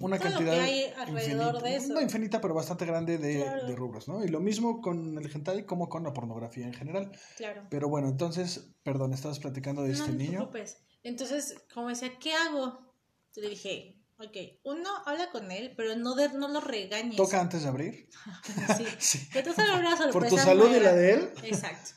[0.00, 1.92] una Todo lo cantidad que hay alrededor de eso.
[1.94, 3.66] no infinita, pero bastante grande de, Claro.
[3.66, 4.24] de rubros, ¿no?
[4.24, 7.12] Y lo mismo con el hentai como con la pornografía en general.
[7.36, 7.66] Claro.
[7.70, 10.38] Pero bueno, entonces, perdón, estabas platicando de este no, no te niño.
[10.50, 10.78] preocupes.
[11.02, 12.92] Entonces, como decía, ¿qué hago?
[13.36, 17.16] Yo le dije, ok, uno, habla con él, pero no, de, no lo regañes.
[17.16, 18.08] Toca antes de abrir.
[18.76, 18.84] Sí.
[18.98, 19.28] Sí.
[19.30, 21.30] Que tú se lo una Por sorpresa tu salud y la de él.
[21.44, 21.90] Exacto.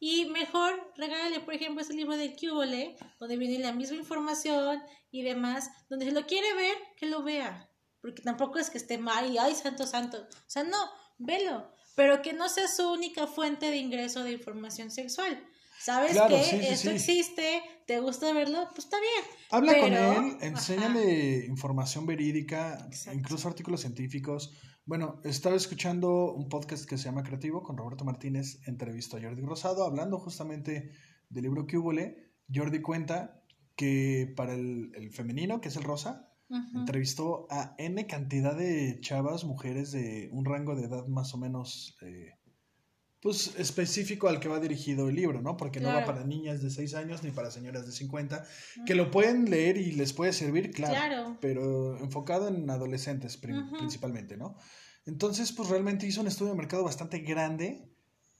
[0.00, 4.80] Y mejor regálale, por ejemplo, ese libro del Cubole, donde viene la misma información
[5.10, 7.68] y demás, donde si lo quiere ver, que lo vea.
[8.00, 10.18] Porque tampoco es que esté mal y, ay, santo, santo.
[10.18, 10.78] O sea, no,
[11.18, 11.72] velo.
[11.96, 15.44] pero que no sea su única fuente de ingreso de información sexual.
[15.80, 16.94] ¿Sabes Claro, que sí, sí, esto sí.
[16.96, 17.62] existe?
[17.86, 18.68] ¿Te gusta verlo?
[18.74, 19.24] Pues está bien.
[19.50, 23.18] Habla con él, enséñale información verídica, Exacto.
[23.18, 24.52] incluso artículos científicos.
[24.88, 29.42] Bueno, estaba escuchando un podcast que se llama Creativo con Roberto Martínez, entrevistó a Jordi
[29.42, 30.92] Rosado, hablando justamente
[31.28, 31.76] del libro que
[32.50, 33.44] Jordi cuenta
[33.76, 36.32] que para el, el femenino, que es el rosa,
[36.74, 41.98] entrevistó a N cantidad de chavas, mujeres de un rango de edad más o menos,
[42.00, 42.37] eh,
[43.20, 45.56] pues específico al que va dirigido el libro, ¿no?
[45.56, 48.46] Porque no va para niñas de 6 años ni para señoras de 50,
[48.86, 51.38] que lo pueden leer y les puede servir, claro, Claro.
[51.40, 54.56] pero enfocado en adolescentes principalmente, ¿no?
[55.04, 57.90] Entonces, pues realmente hizo un estudio de mercado bastante grande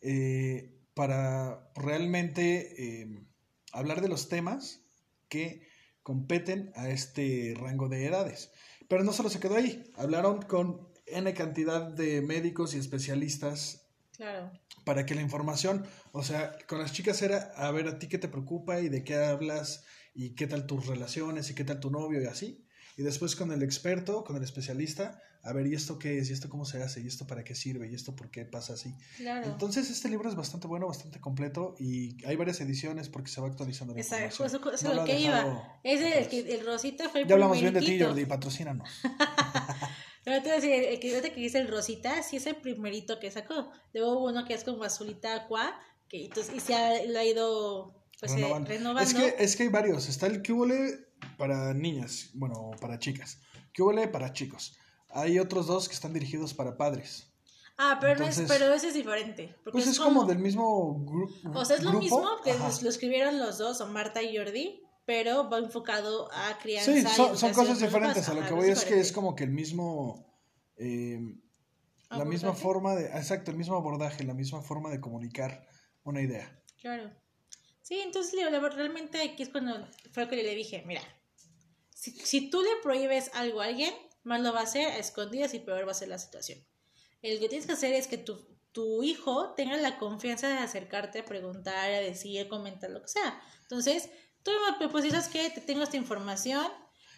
[0.00, 3.26] eh, para realmente eh,
[3.72, 4.82] hablar de los temas
[5.28, 5.66] que
[6.02, 8.52] competen a este rango de edades.
[8.88, 13.87] Pero no solo se quedó ahí, hablaron con N cantidad de médicos y especialistas
[14.18, 14.50] Claro.
[14.84, 18.18] para que la información, o sea, con las chicas era a ver a ti qué
[18.18, 21.90] te preocupa y de qué hablas y qué tal tus relaciones y qué tal tu
[21.90, 22.64] novio y así.
[22.96, 26.30] Y después con el experto, con el especialista, a ver, ¿y esto qué es?
[26.30, 27.00] ¿Y esto cómo se hace?
[27.00, 27.88] ¿Y esto para qué sirve?
[27.88, 28.92] ¿Y esto por qué pasa así?
[29.18, 29.46] Claro.
[29.46, 33.46] Entonces, este libro es bastante bueno, bastante completo y hay varias ediciones porque se va
[33.46, 34.60] actualizando la Exacto, información.
[34.64, 35.80] eso, eso No es lo que iba.
[35.84, 38.00] Es el, que el Rosita fue el Ya hablamos bien de ti.
[38.00, 38.88] Jordi, patrocínanos.
[40.28, 43.18] Pero te voy a decir, el que, que dice el Rosita, sí es el primerito
[43.18, 43.70] que sacó.
[43.94, 47.24] Luego hubo uno que es como azulita aqua, que entonces, y se ha, lo ha
[47.24, 49.00] ido pues, eh, renovando.
[49.00, 50.06] Es que, es que hay varios.
[50.06, 51.06] Está el Cubole
[51.38, 53.38] para niñas, bueno, para chicas.
[53.74, 54.76] Cubole para chicos.
[55.08, 57.30] Hay otros dos que están dirigidos para padres.
[57.78, 59.54] Ah, pero, no entonces- es, pero ese es diferente.
[59.64, 62.04] Pues es, como, del mismo gru- O sea, es lo grupo.
[62.04, 66.92] mismo que lo escribieron los dos, son Marta y Jordi, pero va enfocado a crianza.
[66.92, 68.28] Sí, son, son cosas diferentes.
[68.28, 70.38] A lo que voy es que es como que el mismo.
[70.76, 71.18] eh,
[72.10, 73.06] la misma forma de.
[73.06, 75.66] Exacto, el mismo abordaje, la misma forma de comunicar
[76.04, 76.62] una idea.
[76.82, 77.10] Claro.
[77.80, 78.34] Sí, entonces
[78.74, 81.00] realmente aquí es cuando fue lo que yo le dije, mira,
[81.94, 83.94] si, si tú le prohíbes algo a alguien,
[84.24, 86.58] más lo va a hacer a escondidas y peor va a ser la situación.
[87.22, 91.20] El que tienes que hacer es que tu, tu hijo tenga la confianza de acercarte
[91.20, 93.40] a preguntar, a decir, a comentar, lo que sea.
[93.62, 94.10] Entonces,
[94.78, 96.66] tú me pues dices que te tengo esta información.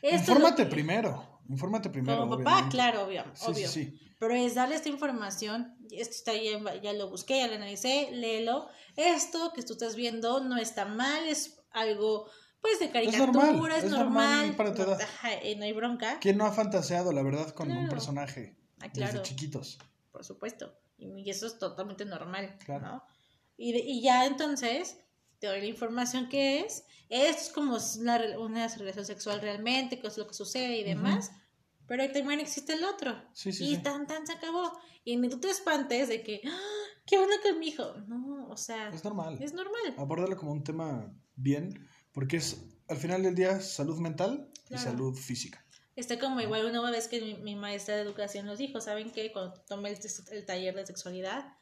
[0.03, 1.41] esto es infórmate que- primero.
[1.49, 2.21] Infórmate primero.
[2.21, 2.75] Como papá, obviamente.
[2.77, 3.25] claro, obvio.
[3.35, 3.69] Sí, sí, obvio.
[3.69, 4.01] sí.
[4.21, 8.69] Pero es darle esta información, esto está ya, ya lo busqué, ya lo analicé, léelo.
[8.97, 13.85] Esto que tú estás viendo no está mal, es algo pues de caricatura, normal, es,
[13.85, 15.01] es normal, normal para tu no, edad.
[15.01, 19.13] ajá, no hay bronca, ¿Quién no ha fantaseado, la verdad, con un personaje Ah, claro.
[19.13, 19.79] desde chiquitos?
[20.13, 20.75] por supuesto.
[20.99, 22.87] Y, eso es totalmente normal, Claro.
[22.87, 23.03] ¿no?
[23.57, 24.99] Y, de- y ya entonces
[25.41, 26.85] te doy la información que es.
[27.09, 30.85] Esto es como una, re- una relación sexual realmente, qué es lo que sucede y
[30.85, 31.33] demás.
[31.89, 33.21] Pero también existe el otro.
[33.33, 33.83] Sí, sí, y sí.
[33.83, 34.71] tan, tan se acabó.
[35.05, 36.59] Y ni tú te espantes de que, ¡Ah!
[37.05, 37.95] ¿qué onda con mi hijo?
[38.07, 39.39] No, o sea, Es normal.
[39.41, 39.95] es normal.
[39.97, 44.83] Abórdalo como un tema bien, porque es al final del día salud mental y Claro.
[44.85, 45.65] salud física.
[45.97, 49.33] Está como igual una vez que mi, mi maestra de educación nos dijo, ¿saben qué?
[49.33, 49.99] Cuando tomé el,
[50.31, 51.55] el taller de sexualidad,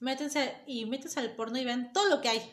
[0.00, 2.52] métense y métense al porno y vean todo lo que hay.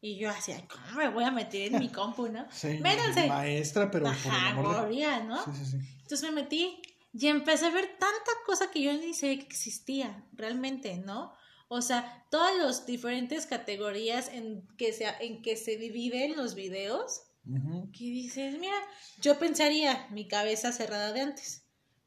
[0.00, 2.46] Y yo así, "Ay, ¿cómo me voy a meter en mi compu, no?
[2.50, 3.26] Sí, Métanse.
[3.28, 4.74] maestra, pero por el Ajá, amor de...
[4.82, 5.36] moría, ¿no?
[5.44, 5.76] Sí, sí, sí.
[6.02, 6.80] Entonces me metí
[7.12, 11.32] y empecé a ver tanta cosa que yo ni sabía que existía, realmente, ¿no?
[11.68, 17.22] O sea, todas las diferentes categorías en que se, en que se dividen los videos,
[17.46, 17.90] Ujú.
[17.92, 18.74] que dices, mira,
[19.20, 21.64] yo pensaría, mi cabeza cerrada de antes,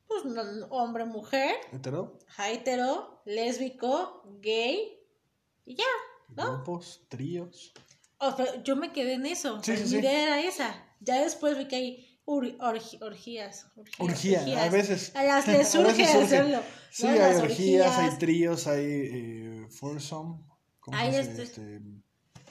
[0.08, 2.20] pues no, hombre, mujer, ¿Hetero?
[2.38, 5.00] hetero, lésbico, gay,
[5.66, 5.84] y ya.
[6.36, 6.54] ¿No?
[6.56, 7.74] Grupos, tríos.
[8.18, 9.98] O sea, yo me quedé en eso, Sí, mi sí, sí.
[9.98, 10.76] idea era esa.
[11.02, 14.00] Ya después vi que hay ur- orgi- orgías, orgías,
[14.44, 15.14] Orgía, a veces.
[15.16, 16.62] A las les surge hacerlo.
[16.90, 17.10] Sí, ¿no?
[17.24, 20.40] hay orgías, hay tríos, hay eh, foursome.
[20.80, 21.44] ¿Cómo Hay se dice?
[21.44, 21.44] este-
[21.76, 21.82] Este,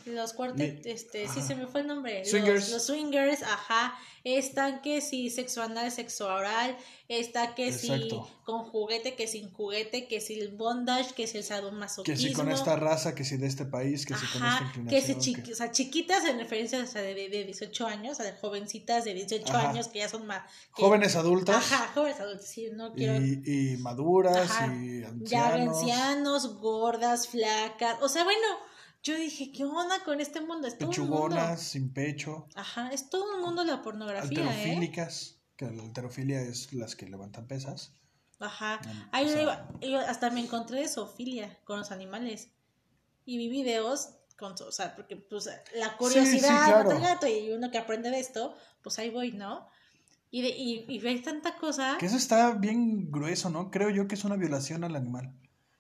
[0.07, 1.47] Los cuartetos, este, sí ajá.
[1.49, 2.25] se me fue el nombre.
[2.25, 2.65] Swingers.
[2.65, 3.95] Los, los swingers, ajá.
[4.25, 6.77] Están que si sexo anal, sexo oral.
[7.09, 8.31] Está que si Exacto.
[8.45, 12.29] con juguete, que sin juguete, que si el bondage, que si el que sadomasoquismo.
[12.29, 14.89] si con esta raza, que si de este país, que si con esta Ajá, inclinación.
[14.89, 17.87] que si que- chiqui- o sea, chiquitas en referencia o sea, de, de, de 18
[17.87, 19.71] años, o sea, de jovencitas de 18 Ajá.
[19.71, 20.43] años que ya son más.
[20.75, 23.17] que- Jóvenes adultas Ajá, jóvenes adultos, sí, no quiero.
[23.17, 25.79] y, y maduras Ajá, y ya ancianos.
[25.79, 27.97] ancianos, gordas, flacas.
[28.03, 28.47] O sea, bueno,
[29.03, 30.69] yo dije, ¿qué onda con este mundo?
[30.69, 31.13] Es todo un mundo.
[31.29, 34.49] pechugonas, sin pecho, Ajá, es todo un mundo la pornografía, ¿eh?
[34.49, 37.93] alterofílicas, que la alterofilia es las que levantan pesas.
[38.39, 38.81] Ajá.
[38.85, 42.49] Mm, Ahí o yo sea- digo- yo hasta me encontré de zoofilia con los animales.
[43.25, 46.99] Y vi videos con, o sea, porque pues la curiosidad, sí, claro.
[47.01, 49.69] gato, y uno que aprende de esto, pues ahí voy, ¿no?
[50.33, 51.97] Y, de, y, y ves tanta cosa.
[52.01, 53.71] Que eso está bien grueso, ¿no?
[53.71, 55.33] Creo yo que es una violación al animal.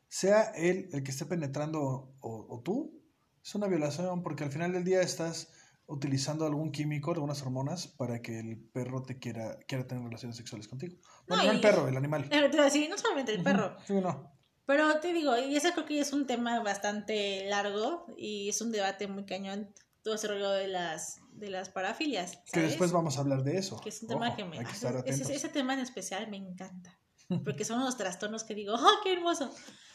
[0.08, 1.80] sea él el que esté penetrando
[2.20, 3.01] o, o tú,
[3.44, 5.52] es una violación porque al final del día estás
[5.86, 10.68] utilizando algún químico, algunas hormonas, para que el perro te quiera, quiera tener relaciones sexuales
[10.68, 10.96] contigo.
[11.26, 12.28] No, no, el perro, el animal.
[12.70, 13.76] Sí, no solamente el perro.
[13.86, 14.32] Sí, no.
[14.64, 18.70] Pero te digo, y eso creo que es un tema bastante largo y es un
[18.70, 22.38] debate muy cañón todo ese rollo de las de las parafilias.
[22.52, 23.80] Que después vamos a hablar de eso.
[23.80, 26.98] Que es un tema que me ese, ese, tema en especial me encanta.
[27.44, 29.52] Porque son unos trastornos que digo, ¡oh, qué hermoso!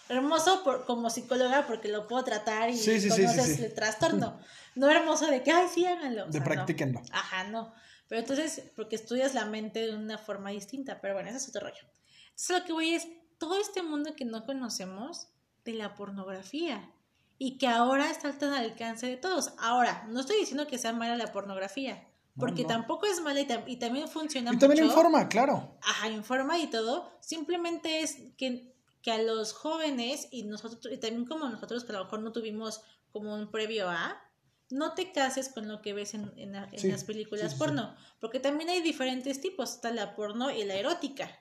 [0.10, 4.40] Hermoso por, como psicóloga porque lo puedo tratar y conoces el trastorno.
[4.76, 6.28] No hermoso de que, ay, sí, háganlo.
[6.28, 7.02] De practíquenlo.
[7.12, 7.74] Ajá, no.
[8.08, 11.02] Pero entonces, porque estudias la mente de una forma distinta.
[11.02, 11.82] Pero bueno, ese es otro rollo.
[12.30, 15.28] Entonces, lo que voy es todo este mundo que no conocemos
[15.66, 16.90] de la pornografía
[17.38, 19.54] y que ahora está al alcance de todos.
[19.60, 22.08] Ahora, no estoy diciendo que sea mala la pornografía.
[22.40, 25.76] Porque tampoco es mala y, también funciona y también informa, claro.
[25.82, 27.18] Ajá, informa y todo.
[27.20, 28.77] Simplemente es que
[29.08, 32.34] que a los jóvenes y nosotros, y también como nosotros que a lo mejor no
[32.34, 32.82] tuvimos
[33.14, 34.22] como un previo a,
[34.70, 38.82] no te cases con lo que ves en, en, las películas porno, porque también hay
[38.82, 41.32] diferentes tipos, está la porno y la erótica,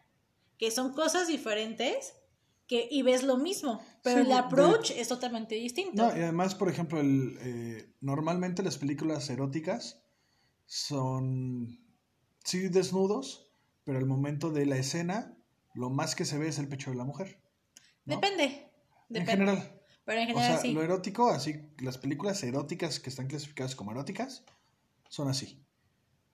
[0.59, 2.15] que son cosas diferentes
[2.69, 6.05] que, y ves lo mismo, pero el approach es totalmente distinto.
[6.05, 10.05] No, y además, por ejemplo, el, eh, normalmente las películas eróticas
[10.67, 11.81] son,
[12.45, 13.51] sí, desnudos,
[13.83, 15.37] pero al momento de la escena,
[15.75, 17.41] lo más que se ve es el pecho de la mujer.
[18.07, 18.71] Depende,
[19.11, 19.73] En general.
[20.05, 23.91] Pero en general o sea, lo erótico, así, las películas eróticas que están clasificadas como
[23.91, 24.45] eróticas
[25.09, 25.67] son así.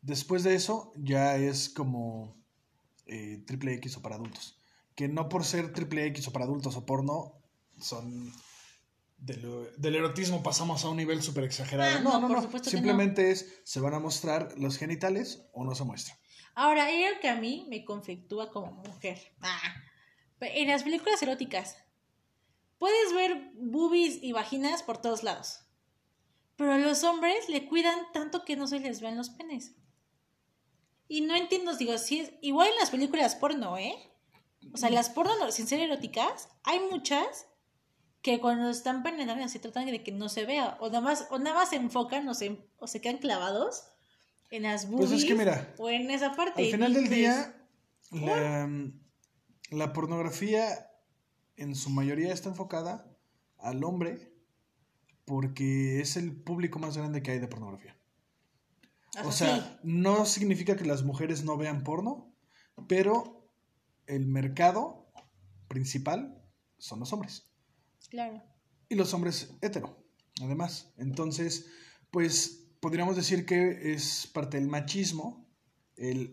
[0.03, 2.37] Después de eso ya es como
[3.07, 4.61] eh, triple X o para adultos.
[4.95, 7.41] Que no por ser triple X o para adultos o porno
[7.79, 8.33] son...
[9.17, 11.99] Del, erotismo pasamos a un nivel súper exagerado.
[11.99, 12.59] Ah, no, no, no.
[12.65, 16.19] Simplemente es, se van a mostrar los genitales o no se muestran.
[16.57, 19.19] Ahora, algo que a mí me conflictúa como mujer.
[19.41, 19.61] Ah,
[20.43, 21.77] en las películas eróticas,
[22.79, 25.61] puedes ver boobies y vaginas por todos lados.
[26.57, 29.75] Pero a los hombres le cuidan tanto que no se les ven los penes.
[31.09, 33.95] Y no entiendo, digo, si es igual en las películas porno, ¿eh?
[34.73, 37.47] O sea, las porno sin ser eróticas, hay muchas
[38.23, 40.77] que cuando están penetrando se tratan de que no se vea.
[40.81, 43.85] O nada más, o nada más se enfocan o se, o se quedan clavados
[44.51, 45.11] en las boobies.
[45.11, 46.65] Pues es que mira, o en esa parte.
[46.65, 47.55] Al final del día,
[48.13, 48.69] la,
[49.73, 50.91] la pornografía
[51.57, 53.11] en su mayoría está enfocada
[53.59, 54.33] al hombre
[55.25, 57.97] porque es el público más grande que hay de pornografía.
[59.25, 62.35] o sea, no significa que las mujeres no vean porno,
[62.89, 63.51] pero
[64.07, 65.11] el mercado
[65.69, 66.43] principal
[66.79, 67.47] son los hombres.
[68.11, 68.43] Claro.
[68.89, 70.05] Y los hombres hetero,
[70.43, 70.93] además.
[70.99, 71.71] Entonces,
[72.11, 75.49] pues podríamos decir que es parte del machismo,
[75.97, 76.33] el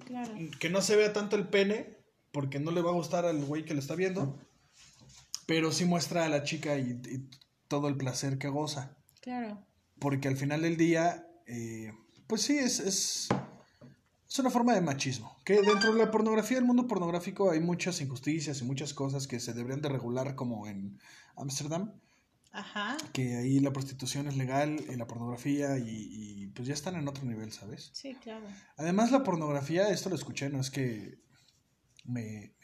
[0.60, 1.99] que no se vea tanto el pene
[2.32, 4.38] porque no le va a gustar al güey que lo está viendo,
[5.46, 7.02] pero sí muestra a la chica y,
[7.68, 8.98] todo el placer que goza.
[9.22, 9.64] Claro.
[10.00, 11.94] Porque al final del día, eh,
[12.26, 13.30] pues sí, es, es,
[14.28, 15.38] es, una forma de machismo.
[15.46, 19.40] Que dentro de la pornografía, el mundo pornográfico, hay muchas injusticias y muchas cosas que
[19.40, 21.00] se deberían de regular, como en
[21.36, 21.94] Ámsterdam.
[22.52, 22.98] Ajá.
[23.14, 27.08] Que ahí la prostitución es legal y la pornografía y, y, pues ya están en
[27.08, 27.92] otro nivel, ¿sabes?
[27.94, 28.48] Sí, claro.
[28.78, 31.20] Además la pornografía, esto lo escuché, no es que
[32.10, 32.56] me...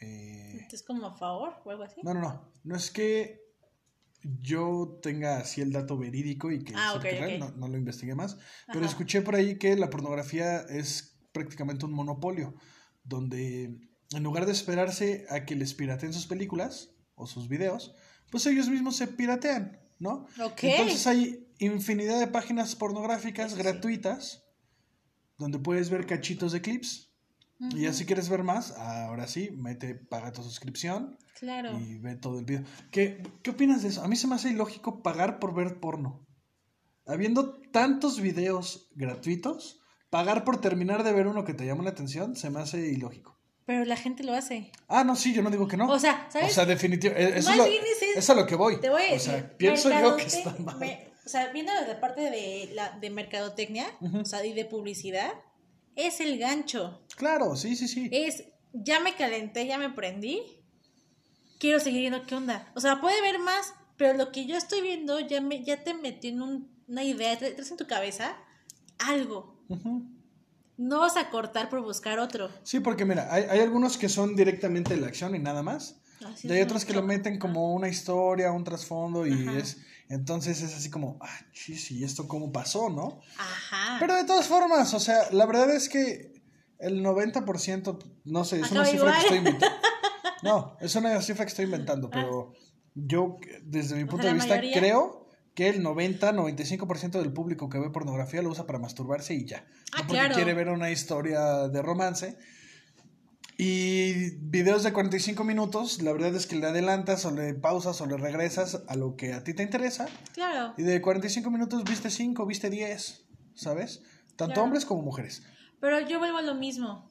[0.72, 2.02] ¿Es como a favor o algo así?
[2.04, 2.52] No, no, no.
[2.64, 3.46] No es que
[4.42, 7.00] yo tenga así el dato verídico y que ah,
[7.56, 12.56] No, lo investigué más, pero escuché por ahí que la pornografía es prácticamente un monopolio,
[13.04, 13.80] donde
[14.12, 17.94] en lugar de esperarse a que les pirateen sus películas o sus videos,
[18.32, 20.26] pues ellos mismos se piratean, ¿no?
[20.38, 24.44] Entonces hay infinidad de páginas pornográficas gratuitas
[25.38, 27.05] donde puedes ver cachitos de clips
[27.60, 31.18] y ya si quieres ver más, ahora sí, mete, paga tu suscripción.
[31.40, 31.78] Claro.
[31.80, 32.64] Y ve todo el video.
[32.92, 34.04] ¿Qué, ¿Qué opinas de eso?
[34.04, 36.26] A mí se me hace ilógico pagar por ver porno.
[37.06, 42.36] Habiendo tantos videos gratuitos, pagar por terminar de ver uno que te llama la atención
[42.36, 43.36] se me hace ilógico.
[43.66, 44.72] Pero la gente lo hace.
[44.88, 45.90] Ah, no, sí, yo no digo que no.
[45.90, 46.52] O sea, ¿sabes?
[46.52, 47.40] O sea, definitivamente.
[47.40, 48.80] Eso, es lo, es a lo que voy.
[48.80, 49.02] Te voy.
[49.14, 50.78] O sea, pienso yo que está mal.
[51.26, 53.88] o sea, viendo de parte de, la, de mercadotecnia,
[54.22, 55.32] o sea, y de publicidad,
[55.96, 57.02] es el gancho.
[57.16, 58.10] Claro, sí, sí, sí.
[58.12, 58.44] Es,
[58.74, 60.42] ya me calenté, ya me prendí,
[61.60, 62.72] quiero seguir viendo qué onda.
[62.76, 65.94] O sea, puede ver más, pero lo que yo estoy viendo ya, me, ya te
[65.94, 66.42] metió en
[66.88, 68.36] una idea, traes en tu cabeza
[69.00, 69.56] algo.
[70.78, 72.50] No vas a cortar por buscar otro.
[72.64, 76.02] Sí, porque mira, hay, hay algunos que son directamente la acción y nada más.
[76.44, 79.78] y hay otros que lo meten como una historia, un trasfondo y es
[80.10, 83.22] entonces es así como, ah, chis, ¿y esto cómo pasó, no?
[83.38, 83.98] Ajá.
[84.00, 86.34] Pero de todas formas, o sea, la verdad es que
[86.80, 89.76] el 90%, no sé, es una cifra que estoy inventando.
[90.44, 92.54] No, es una cifra que estoy inventando, pero
[92.94, 94.80] yo, desde mi punto de vista, mayoría.
[94.80, 99.66] creo que el 90-95% del público que ve pornografía lo usa para masturbarse y ya.
[99.92, 100.36] Ah, no porque claro.
[100.36, 102.38] quiere ver una historia de romance.
[103.58, 108.06] Y videos de 45 minutos, la verdad es que le adelantas o le pausas o
[108.06, 110.08] le regresas a lo que a ti te interesa.
[110.34, 110.74] Claro.
[110.78, 114.02] Y de 45 minutos viste 5, viste 10, ¿sabes?
[114.36, 114.64] Tanto Claro.
[114.64, 115.44] hombres como mujeres.
[115.80, 117.10] Pero yo vuelvo a lo mismo.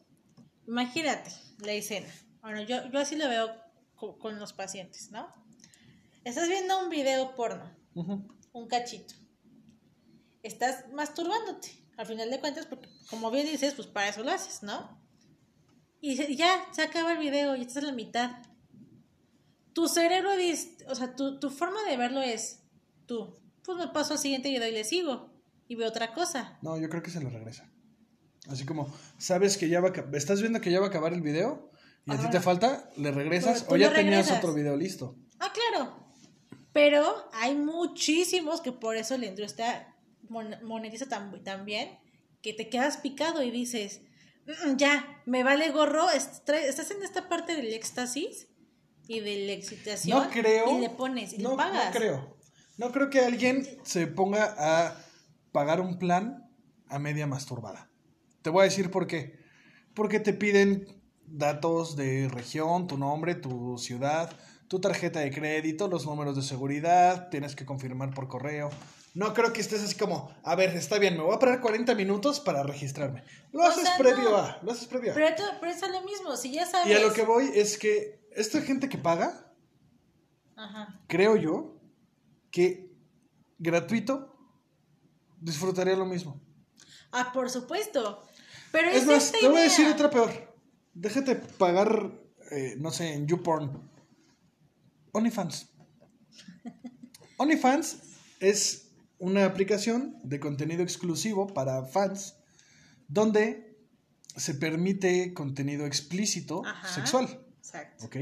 [0.67, 1.31] Imagínate
[1.61, 2.09] la escena.
[2.43, 3.49] Bueno, yo, yo así lo veo
[3.95, 5.27] co- con los pacientes, ¿no?
[6.25, 9.15] Estás viendo un video porno, un cachito.
[10.43, 14.63] Estás masturbándote, al final de cuentas, porque como bien dices, pues para eso lo haces,
[14.63, 15.03] ¿no?
[16.07, 18.31] Y ya, se acaba el video y estás en la mitad.
[19.73, 22.61] Tu cerebro, dice, o sea, tu, tu forma de verlo es,
[23.07, 23.35] tú,
[23.65, 25.31] pues me paso al siguiente video y le sigo.
[25.67, 26.59] Y veo otra cosa.
[26.61, 27.71] No, yo creo que se lo regresa.
[28.51, 30.17] Así como, sabes que ya va a...
[30.17, 31.71] Estás viendo que ya va a acabar el video
[32.05, 34.39] y a ti te falta, le regresas o ya tenías regresas.
[34.45, 35.17] otro video listo.
[35.39, 36.05] Ah, claro.
[36.75, 39.97] Pero hay muchísimos que por eso la industria
[40.29, 41.99] mon- monetiza tan, tan bien
[42.43, 44.14] que te quedas picado y dices, "Mm, mm,
[44.77, 48.49] ya, me vale gorro, estás en esta parte del éxtasis
[49.07, 50.77] y de la excitación No creo.
[50.77, 51.87] y le pones y no, le pagas.
[51.87, 52.37] No creo.
[52.77, 54.97] No creo que alguien se ponga a
[55.53, 56.51] pagar un plan
[56.89, 57.91] a media masturbada.
[58.43, 59.39] Te voy a decir por qué.
[59.95, 60.87] Porque te piden
[61.27, 64.37] datos de región, tu nombre, tu ciudad,
[64.69, 68.71] tu tarjeta de crédito, los números de seguridad, tienes que confirmar por correo.
[69.15, 71.95] No creo que estés así como, a ver, está bien, me voy a parar 40
[71.95, 73.23] minutos para registrarme.
[73.53, 74.37] Lo O haces sea, previo no.
[74.37, 75.15] a, lo haces previo a.
[75.15, 75.29] Pero,
[75.61, 76.89] pero es lo mismo, si ya sabes.
[76.89, 79.53] Y a lo que voy es que esta gente que paga,
[80.57, 81.01] Ajá.
[81.07, 81.81] creo yo
[82.51, 82.93] que
[83.59, 84.37] gratuito
[85.41, 86.41] disfrutaría lo mismo.
[87.13, 88.27] Ah, por supuesto.
[88.73, 90.57] Pero Es es, más, esta te voy a decir otra peor.
[90.93, 92.11] Déjate pagar,
[92.51, 93.91] eh, no sé, en YouPorn.
[95.13, 95.69] OnlyFans.
[97.37, 97.99] OnlyFans
[98.41, 98.84] es
[99.25, 102.37] una aplicación de contenido exclusivo para fans
[103.09, 103.79] donde
[104.37, 106.89] se permite contenido explícito Ajá.
[106.89, 107.41] sexual.
[107.59, 108.05] Exacto.
[108.05, 108.17] ¿ok?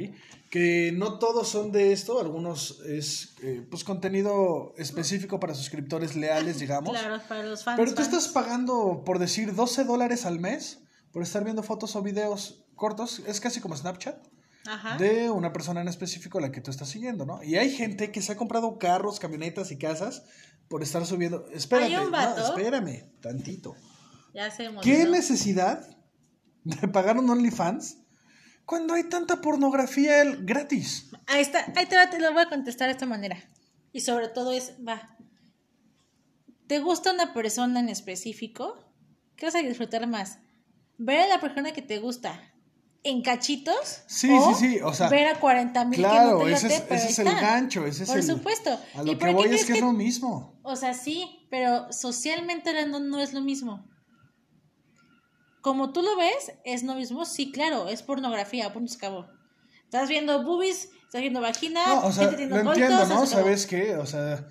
[0.49, 6.61] Que no todos son de esto, algunos es eh, pues contenido específico para suscriptores leales,
[6.65, 6.91] digamos.
[6.91, 7.79] Claro, para los fans.
[7.81, 8.09] Pero tú fans.
[8.09, 10.79] estás pagando, por decir, 12 dólares al mes
[11.11, 14.17] por estar viendo fotos o videos cortos, es casi como Snapchat,
[14.67, 14.97] Ajá.
[14.97, 17.43] de una persona en específico a la que tú estás siguiendo, ¿no?
[17.43, 20.23] Y hay gente que se ha comprado carros, camionetas y casas
[20.73, 21.47] por estar subiendo...
[21.53, 23.77] Espérate, Hay un vato- no, espérame, tantito.
[24.33, 24.81] Ya se emocionó.
[24.81, 25.87] ¿Qué necesidad
[26.65, 27.99] de pagar un OnlyFans
[28.65, 31.11] cuando hay tanta pornografía gratis?
[31.27, 33.37] Ahí está, ahí te, va, te lo voy a contestar de esta manera.
[33.93, 35.15] Y sobre todo es, va,
[36.69, 38.83] ¿te gusta una persona en específico?
[39.37, 40.39] ¿Qué vas a disfrutar más?
[40.97, 42.41] ¿Ver a la persona que te gusta
[43.05, 44.03] en cachitos?
[44.07, 46.75] Sí, o sí, sí, o sea, Ver a 40 mil Claro, que no te ese
[46.75, 48.25] es, pero ese ahí es el gancho, ese es Por el...
[48.25, 48.71] supuesto.
[48.95, 50.61] A ¿Y lo por que voy es que es lo mismo.
[50.63, 53.85] O sea, sí, pero socialmente hablando no es lo mismo.
[55.61, 59.27] Como tú lo ves, es lo mismo, sí, claro, es pornografía, punto se acabó.
[59.85, 63.27] Estás viendo boobies, estás viendo vagina, No, o sea, gente lo entiendo, ¿no?
[63.27, 63.97] ¿Sabes qué?
[63.97, 64.49] O sea,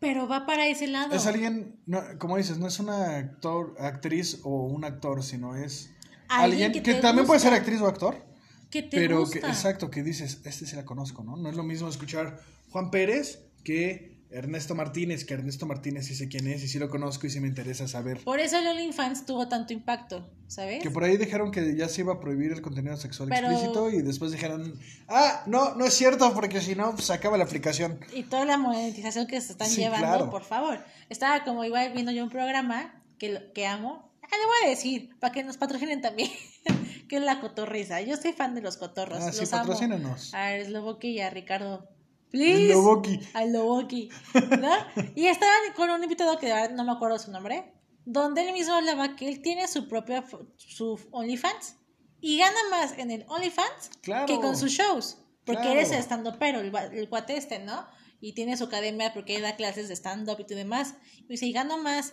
[0.00, 1.14] Pero va para ese lado.
[1.14, 5.90] es alguien, no, como dices, no es una actor, actriz o un actor, sino es
[6.30, 8.24] Alguien alguien, que que, te también puede ser actriz o actor,
[8.70, 9.40] que te pero gusta.
[9.40, 11.36] que, exacto, que dices, este sí la conozco, ¿no?
[11.36, 16.28] No es lo mismo escuchar Juan Pérez que Ernesto Martínez, que Ernesto Martínez sí sé
[16.28, 18.18] quién es y sí lo conozco y sí me interesa saber.
[18.22, 20.80] Por eso el OnlyFans tuvo tanto impacto, ¿sabes?
[20.80, 23.90] Que por ahí dijeron que ya se iba a prohibir el contenido sexual Pero- explícito
[23.90, 24.72] y después dijeron,
[25.08, 27.98] ah, no, no es cierto, porque si no, pues, se acaba la aplicación.
[28.14, 30.30] Y toda la monetización que se están Sí, llevando, claro.
[30.30, 30.78] por favor.
[31.08, 34.09] Estaba como igual viendo yo un programa que, que amo.
[34.32, 36.30] Ah, le voy a decir, para que nos patrocinen también,
[37.08, 38.00] que es la cotorriza.
[38.00, 39.18] Yo soy fan de los cotorros.
[39.22, 39.62] Ah, sí, los amo.
[39.62, 40.32] patrocínanos.
[40.34, 41.88] A Sloboki y a Ricardo.
[42.30, 42.72] Please.
[42.72, 43.18] Loboki.
[43.34, 44.08] Al Loboki.
[44.60, 44.70] ¿No?
[45.16, 47.72] y estaba con un invitado que de verdad no me acuerdo su nombre.
[48.04, 50.24] Donde él mismo hablaba que él tiene su propia
[50.56, 51.76] su OnlyFans.
[52.20, 54.26] Y gana más en el OnlyFans Claro.
[54.26, 55.18] que con sus shows.
[55.44, 55.80] Porque Claro.
[55.80, 57.84] él es estando pero el, el cuate este, ¿no?
[58.20, 60.94] Y tiene su academia porque él da clases de stand-up y todo demás.
[61.18, 62.12] Y dice, y gano más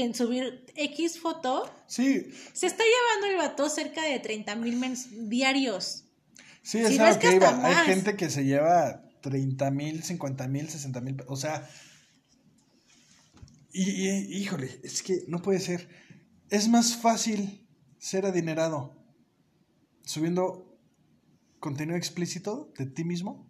[0.00, 1.70] en subir X foto.
[1.86, 4.80] Sí, Se está llevando el vato cerca de 30 mil
[5.28, 6.04] diarios.
[6.62, 7.50] Sí, Si es no a es que iba.
[7.52, 7.76] más.
[7.76, 11.16] Hay gente que se lleva 30 mil, 50 mil, 60 mil.
[11.26, 11.68] O sea.
[13.72, 15.88] Y, y- híjole, es que no puede ser.
[16.50, 17.66] Es más fácil
[17.98, 18.94] ser adinerado
[20.04, 20.78] subiendo
[21.60, 23.48] contenido explícito de ti mismo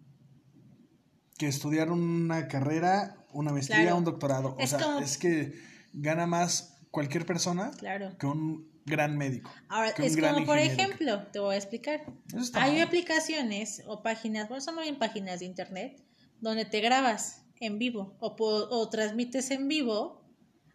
[1.37, 3.97] que estudiar una carrera, una maestría, Claro.
[3.97, 4.55] un doctorado.
[4.55, 5.59] O Es sea, como- es que
[5.93, 8.17] gana más cualquier persona Claro.
[8.17, 9.51] que un gran médico.
[9.69, 12.05] Ahora, es como por ejemplo, te voy a explicar.
[12.53, 12.81] Hay mal.
[12.81, 16.03] aplicaciones o páginas, bueno, son bien páginas de internet,
[16.41, 20.21] donde te grabas en vivo o, o transmites en vivo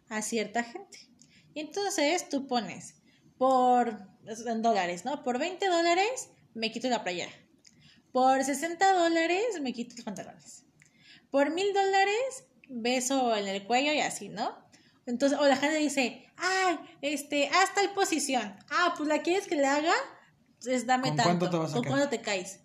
[0.09, 1.07] a cierta gente.
[1.53, 2.95] Y entonces tú pones
[3.37, 4.07] por
[4.47, 5.23] en dólares, ¿no?
[5.23, 7.31] Por 20 dólares me quito la playera.
[8.11, 10.65] Por 60 dólares me quito los pantalones.
[11.29, 14.57] Por mil dólares beso en el cuello y así, ¿no?
[15.09, 18.55] Entonces, o la gente dice, ay, este, haz tal posición.
[18.69, 19.93] Ah, pues la quieres que le haga,
[20.63, 21.23] pues dame ¿Con tanto.
[21.29, 21.93] cuánto te vas a ¿Con caer?
[21.95, 22.59] cuánto te caes?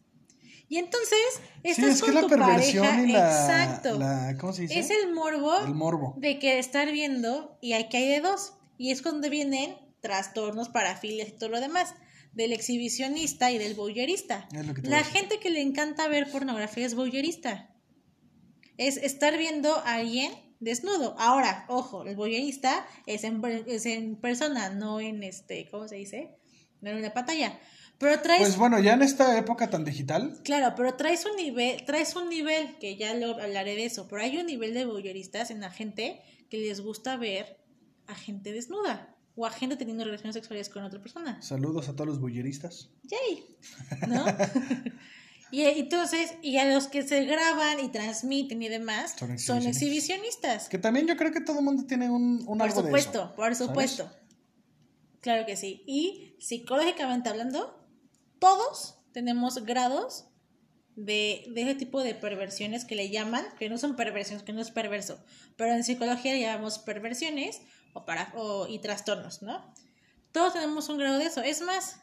[0.68, 1.18] Y entonces,
[1.62, 3.98] Sí, estás es que con la tu perversión pareja, y la, exacto.
[3.98, 4.78] la- ¿Cómo se dice?
[4.78, 6.14] Es el morbo El morbo.
[6.18, 8.54] de que estar viendo y hay que hay de dos.
[8.78, 11.94] Y es cuando vienen trastornos, parafilias y todo lo demás.
[12.32, 14.48] Del exhibicionista y del voyerista.
[14.52, 17.70] Es lo que te iba a La gente que le encanta ver pornografía es voyerista.
[18.76, 20.32] Es estar viendo a alguien
[20.64, 21.14] desnudo.
[21.18, 25.96] Ahora, ojo, el voyerista es en, per- es en persona, no en este, ¿cómo se
[25.96, 26.36] dice?
[26.80, 27.58] No en una pantalla.
[27.98, 31.84] Pero traes Pues bueno, ya en esta época tan digital, Claro, pero traes un nivel,
[31.84, 35.50] traes un nivel, que ya lo hablaré de eso, pero hay un nivel de voyeuristas
[35.52, 37.56] en la gente que les gusta ver
[38.08, 41.40] a gente desnuda o a gente teniendo relaciones sexuales con otra persona.
[41.40, 42.90] saludos a todos los bulleristas.
[43.04, 43.44] ¡Yay!
[44.08, 44.24] ¿No?
[45.62, 49.66] y y entonces, y a los que se graban y transmiten y demás, Son son
[49.66, 50.68] exhibicionistas.
[50.68, 53.18] Que también yo creo que todo el mundo tiene un, un Por algo de supuesto,
[53.24, 53.58] eso, por ¿sabes?
[53.58, 54.10] supuesto.
[55.20, 55.82] Claro que sí.
[55.86, 57.86] Y psicológicamente hablando,
[58.38, 60.26] todos tenemos grados
[60.96, 64.60] de, de ese tipo de perversiones que le llaman, que no son perversiones, que no
[64.60, 65.18] es perverso,
[65.56, 67.60] pero en psicología le llamamos perversiones
[67.94, 69.72] o para, o- y trastornos, ¿no?
[70.32, 71.40] Todos tenemos un grado de eso.
[71.42, 72.00] Es más,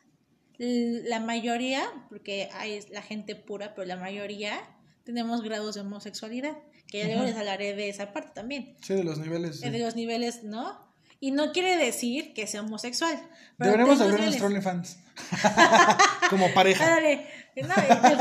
[0.63, 4.59] la mayoría, porque hay la gente pura, pero la mayoría
[5.03, 6.55] tenemos grados de homosexualidad,
[6.87, 9.59] que ya luego les hablaré de esa parte también Sí, de los niveles.
[9.59, 9.69] sí.
[9.69, 10.79] de los niveles, ¿no?
[11.19, 13.15] Y no quiere decir que sea homosexual.
[13.57, 14.47] tenemos abrir nuestro.
[14.47, 14.97] OnlyFans.
[16.29, 16.83] Como pareja.
[16.85, 17.27] Ándale.
[17.55, 18.17] No, eh,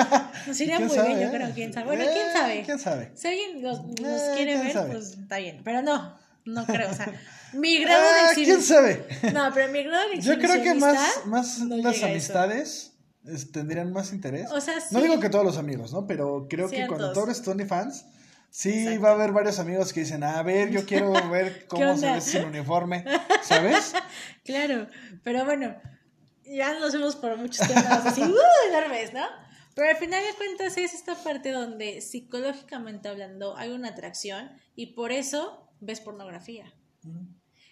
[0.46, 1.30] nos iría ¿Quién muy sabe, bien, yo eh?
[1.36, 1.86] creo, quién sabe.
[1.86, 2.62] Bueno, Eh, quién sabe.
[2.64, 3.10] ¿Quién sabe?
[3.14, 4.92] Si alguien los, los Eh, quiere ver, sabe.
[4.92, 5.60] pues está bien.
[5.64, 6.90] Pero no, no creo.
[6.90, 7.12] O sea,
[7.52, 9.06] mi grado Ah, de ¿Quién sabe?
[9.32, 12.92] No, pero mi grado de Yo creo que más, más no las amistades
[13.26, 14.50] es- tendrían más interés.
[14.52, 16.06] O sea, No digo que todos los amigos, ¿no?
[16.06, 18.04] Pero creo que cuando tú eres Tony fans,
[18.50, 19.00] sí Exacto.
[19.02, 22.20] va a haber varios amigos que dicen, a ver, yo quiero ver cómo se ve
[22.20, 23.04] sin uniforme,
[23.42, 23.92] ¿sabes?
[24.44, 24.88] Claro,
[25.22, 25.76] pero bueno,
[26.44, 28.68] ya nos vemos por muchos temas así, ¡uh!
[28.70, 29.24] enormes, ¿no?
[29.76, 34.94] Pero al final de cuentas es esta parte donde psicológicamente hablando hay una atracción y
[34.94, 36.74] por eso ves pornografía.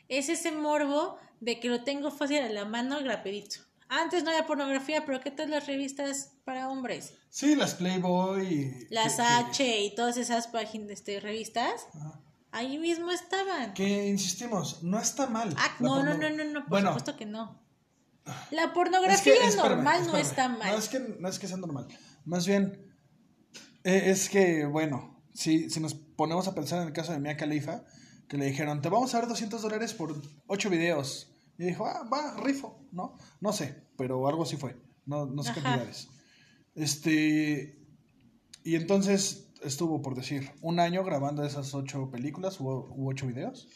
[0.09, 3.61] Es ese morbo de que lo tengo fácil a la mano y rapidito.
[3.91, 7.15] Antes no había pornografía, pero ¿qué tal las revistas para hombres?
[7.31, 8.47] Sí, las Playboy.
[8.47, 12.21] y- Las que- H y todas esas páginas, este, revistas, Ajá.
[12.53, 13.73] ahí mismo estaban.
[13.75, 15.55] Que insistimos, no está mal.
[15.57, 17.63] Ah, La no, no, porno- no, no, no, por Bueno, supuesto que no.
[18.51, 20.71] La es pornografía que, espérame, normal no está mal.
[20.73, 21.89] No es, que, no es que sea normal.
[22.27, 22.93] Más bien,
[23.85, 27.39] eh, es que, bueno, si, si nos ponemos a pensar en el caso de Mia
[27.39, 27.85] Khalifa,
[28.29, 30.15] que le dijeron, te vamos a dar 200 dólares por
[30.47, 31.33] 8 videos.
[31.59, 33.17] Y dijo, ah, va, rifo, ¿no?
[33.41, 34.77] No sé, pero algo así fue.
[35.07, 35.63] No, no sé Ajá.
[35.63, 36.09] cantidades.
[36.75, 37.79] Este.
[38.63, 43.69] Y entonces estuvo, por decir, un año grabando esas 8 películas u, u 8 videos.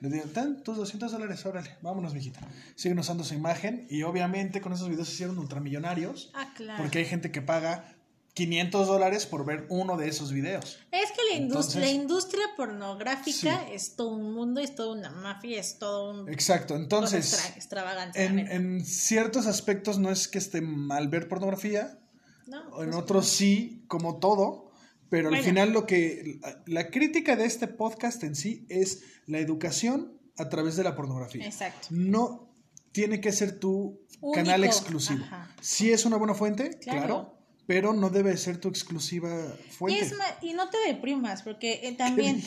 [0.00, 2.40] Le dieron, ten tus 200 dólares, órale, vámonos, mijita.
[2.74, 6.30] Siguen usando su imagen y obviamente con esos videos se hicieron ultramillonarios.
[6.34, 6.82] Ah, claro.
[6.82, 7.95] Porque hay gente que paga
[8.36, 10.78] 500 dólares por ver uno de esos videos.
[10.92, 13.72] Es que la, industria, Entonces- la industria pornográfica Sí.
[13.72, 18.22] es todo un mundo, es toda una mafia, es todo un Exacto, entonces, extra- extravagante.
[18.22, 21.98] en, ciertos aspectos no es que esté mal ver pornografía,
[22.46, 22.60] ¿No?
[22.82, 24.70] en Pues, otros sí, como todo,
[25.08, 29.38] pero al final lo que la, la crítica de este podcast en sí es la
[29.38, 31.46] educación a través de la pornografía.
[31.46, 31.88] Exacto.
[31.90, 32.52] No
[32.92, 34.32] tiene que ser tu Único.
[34.34, 35.24] canal exclusivo.
[35.62, 36.98] Sí es una buena fuente, Claro.
[37.00, 37.35] claro,
[37.66, 39.28] pero no debe ser tu exclusiva
[39.68, 40.00] Y, fuente.
[40.04, 42.42] es ma- y no te deprimas, porque eh, también,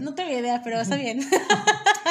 [0.00, 1.20] no tengo idea, pero está bien.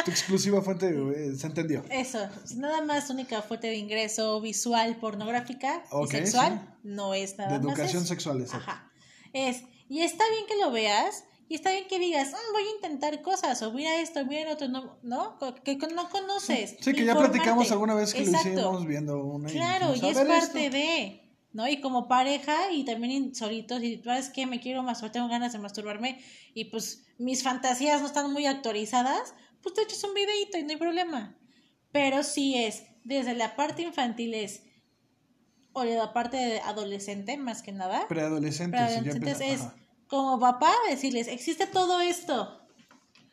[0.06, 1.84] Tu exclusiva fuente eh, se entendió.
[1.90, 2.20] Eso,
[2.56, 7.66] nada más única fuente de ingreso visual pornográfica Ok, y sexual, no es nada De
[7.66, 8.14] más educación eso.
[8.14, 8.70] sexual, exacto.
[8.70, 8.92] Ajá.
[9.34, 12.76] Es, y está bien que lo veas, y está bien que digas, "Mm, voy a
[12.76, 15.38] intentar cosas, o mira esto, mira el otro, no, ¿no?
[15.64, 16.76] Que, no conoces.
[16.82, 18.50] Sí, que ya platicamos alguna vez que Exacto.
[18.50, 20.78] lo hicimos viendo una Claro, y dijimos, es "A ver parte esto".
[20.78, 21.27] de,
[21.58, 21.68] ¿no?
[21.68, 25.58] Y como pareja y también solitos, y sabes que me quiero masturbar, tengo ganas de
[25.60, 26.20] masturbarme
[26.54, 29.34] y pues mis fantasías no están muy actualizadas,
[29.64, 31.36] pues te echas un videito y no hay problema.
[31.92, 34.62] Pero sí es, desde la parte infantil es,
[35.74, 38.80] o de la parte de adolescente más que nada, Preadolescentes.
[38.80, 39.76] para y ya adolescentes empieza- es ajá.
[40.08, 42.62] como papá decirles, existe todo esto.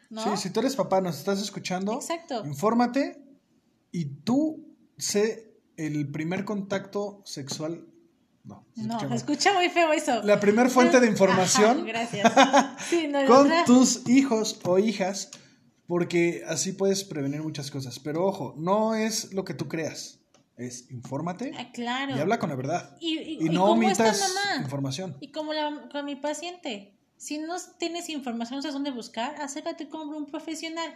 [0.09, 0.23] ¿no?
[0.23, 2.43] Sí, si tú eres papá, nos estás escuchando, Exacto.
[2.47, 3.21] infórmate
[3.93, 7.87] y tú sé el primer contacto sexual.
[8.45, 10.23] No, se No, escucha muy feo eso.
[10.23, 12.31] La primer fuente de Ajá, información gracias.
[12.89, 15.31] Sí, no, con otra- tus hijos o hijas,
[15.87, 17.99] porque así puedes prevenir muchas cosas.
[17.99, 20.21] Pero ojo, no es lo que tú creas,
[20.57, 22.17] es infórmate Ah, claro.
[22.17, 22.97] y habla con la verdad.
[23.01, 24.63] Y, y- Y y no omitas mamá.
[24.63, 25.17] información.
[25.21, 29.89] Y como la, con mi paciente, si no tienes información, no sabes dónde buscar, acércate
[29.89, 30.95] con un profesional.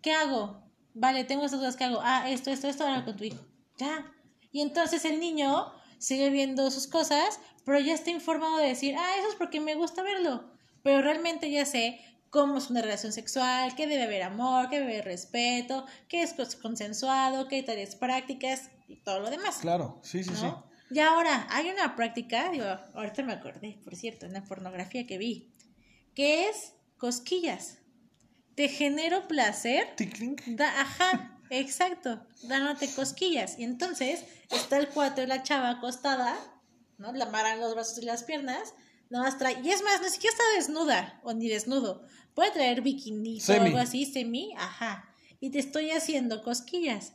[0.00, 0.62] ¿Qué hago?
[0.94, 1.98] Vale, tengo estas dudas, ¿qué hago?
[2.02, 3.44] Ah, esto, esto, esto, habla con tu hijo.
[3.76, 4.06] Ya.
[4.50, 5.66] Y entonces el niño
[5.98, 9.74] sigue viendo sus cosas, pero ya está informado de decir, ah, eso es porque me
[9.74, 10.50] gusta verlo.
[10.82, 14.92] Pero realmente ya sé cómo es una relación sexual, que debe haber amor, que debe
[14.92, 19.56] haber respeto, que es cons- consensuado, que hay tareas prácticas y todo lo demás.
[19.58, 20.46] Claro, sí, sí, sí.
[20.90, 25.18] Y ahora, hay una práctica, digo, ahorita me acordé, por cierto, en la pornografía que
[25.18, 25.52] vi,
[26.14, 27.78] que es cosquillas.
[28.54, 30.36] Te genero placer, Tickling.
[30.56, 33.58] da, ajá, exacto, dándote cosquillas.
[33.58, 36.36] Y entonces está el cuatro de la chava acostada,
[36.98, 37.12] ¿no?
[37.12, 38.74] La amarran los brazos y las piernas,
[39.10, 42.82] nada más trae, y es más, ni siquiera está desnuda, o ni desnudo, puede traer
[42.82, 45.08] bikini o algo así, semi, ajá,
[45.40, 47.14] y te estoy haciendo cosquillas.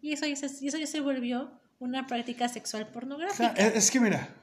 [0.00, 3.52] Y eso ya se, y eso ya se volvió una práctica sexual O sea, pornográfica.
[3.52, 4.34] es, que mira,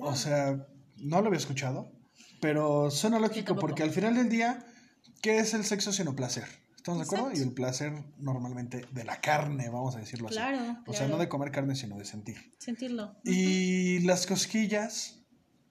[0.00, 1.92] o sea, no lo había escuchado,
[2.40, 4.64] pero suena lógico porque al final del día,
[5.22, 6.44] ¿qué es el sexo sino placer?
[6.84, 7.28] ¿Estamos de acuerdo?
[7.30, 7.40] Exacto.
[7.40, 10.36] Y el placer normalmente de la carne, vamos a decirlo así.
[10.36, 12.52] Claro, O sea, no de comer carne, sino de sentir.
[12.58, 13.16] Sentirlo.
[13.24, 15.24] Y las cosquillas,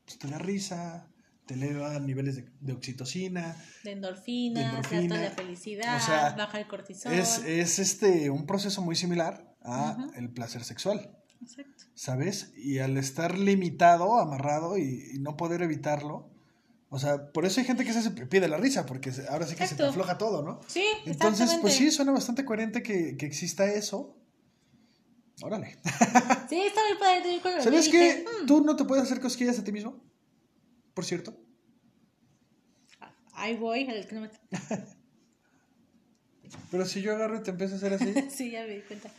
[0.05, 1.07] pues te da risa,
[1.45, 3.55] te eleva niveles de, de oxitocina.
[3.84, 5.22] De endorfina, De endorfina.
[5.22, 7.14] de felicidad, O sea, baja el cortisol.
[7.14, 11.16] Es, es este, un proceso muy similar a el placer sexual.
[11.39, 11.84] Exacto.
[11.93, 12.53] ¿sabes?
[12.57, 16.32] Y al estar limitado, amarrado y, y no poder evitarlo,
[16.94, 19.48] o sea, por eso hay gente que se hace pipí de la risa, porque ahora
[19.48, 20.60] sí que se te afloja todo, ¿no?
[20.68, 24.16] Sí, Entonces, pues sí, suena bastante coherente que, que exista eso.
[25.41, 25.78] Órale.
[26.50, 27.39] Sí, está muy padre.
[27.41, 27.98] cuando ¿Sabes qué?
[28.00, 30.00] dije, "Mm, ¿Tú no te puedes hacer cosquillas a ti mismo?
[30.94, 31.36] Por cierto.
[33.34, 34.39] Ahí voy al kilómetro.
[36.72, 38.14] Pero si yo agarro y te empiezo a hacer así.
[38.30, 39.10] sí, ya me di cuenta.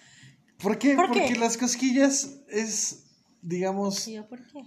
[0.59, 0.95] ¿Por qué?
[0.95, 1.20] ¿Por qué?
[1.22, 3.05] Porque las cosquillas es,
[3.43, 4.62] digamos, Y yo, ¿por qué?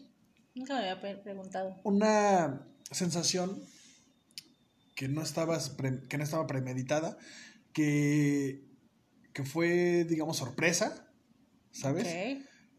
[0.56, 1.76] Nunca me había pre- preguntado.
[1.84, 3.62] una sensación
[4.96, 7.18] que no, estabas pre- que no estaba premeditada,
[7.74, 8.64] que,
[9.34, 11.08] que fue, digamos, sorpresa,
[11.72, 12.08] ¿sabes?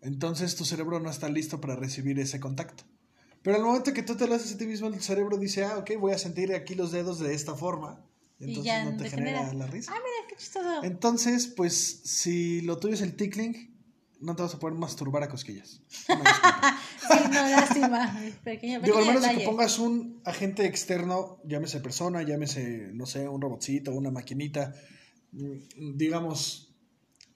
[0.00, 2.84] Entonces tu cerebro no está listo para recibir ese contacto.
[3.42, 5.78] Pero al momento que tú te lo haces a ti mismo, el cerebro dice, ah,
[5.78, 8.04] ok, voy a sentir aquí los dedos de esta forma.
[8.40, 9.54] Y Y entonces ya no te, te genera, genera.
[9.54, 9.92] la risa.
[9.94, 10.82] Ah, mira, qué chistoso.
[10.84, 13.77] Entonces, pues, si lo tuyo es el tickling,
[14.20, 15.80] no te vas a poder masturbar a cosquillas.
[15.90, 16.78] Disculpa.
[17.00, 18.20] Sí, no, lástima.
[18.44, 19.44] Pequeño, Digo, al menos de detalle.
[19.44, 24.74] que pongas un agente externo, llámese persona, llámese, no sé, un robotcito, una maquinita,
[25.32, 26.74] mm, digamos,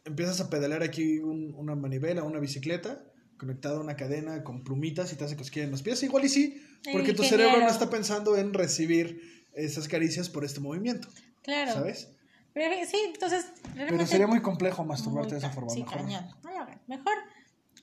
[0.04, 3.04] empiezas a pedalear aquí un- una manivela, una bicicleta,
[3.38, 6.28] conectada a una cadena con plumitas y te hace cosquillas en los pies, igual y
[6.28, 6.60] sí,
[6.92, 11.08] porque tu cerebro no está pensando en recibir esas caricias por este movimiento,
[11.42, 11.72] Claro.
[11.72, 12.08] ¿sabes?
[12.55, 13.46] Pero sí, entonces.
[13.74, 15.70] Pero sería muy complejo masturbarte Muy de esa forma.
[15.70, 16.28] Sí, mejor cañón.
[16.42, 16.80] No lo hagan.
[16.86, 17.12] Mejor.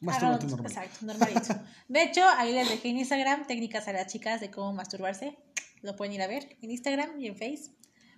[0.01, 0.65] Háganlo- normal.
[0.71, 1.55] Exacto, normalito.
[1.87, 5.37] De hecho, ahí les dejé en Instagram técnicas a las chicas de cómo masturbarse.
[5.81, 7.71] Lo pueden ir a ver en Instagram y en Face.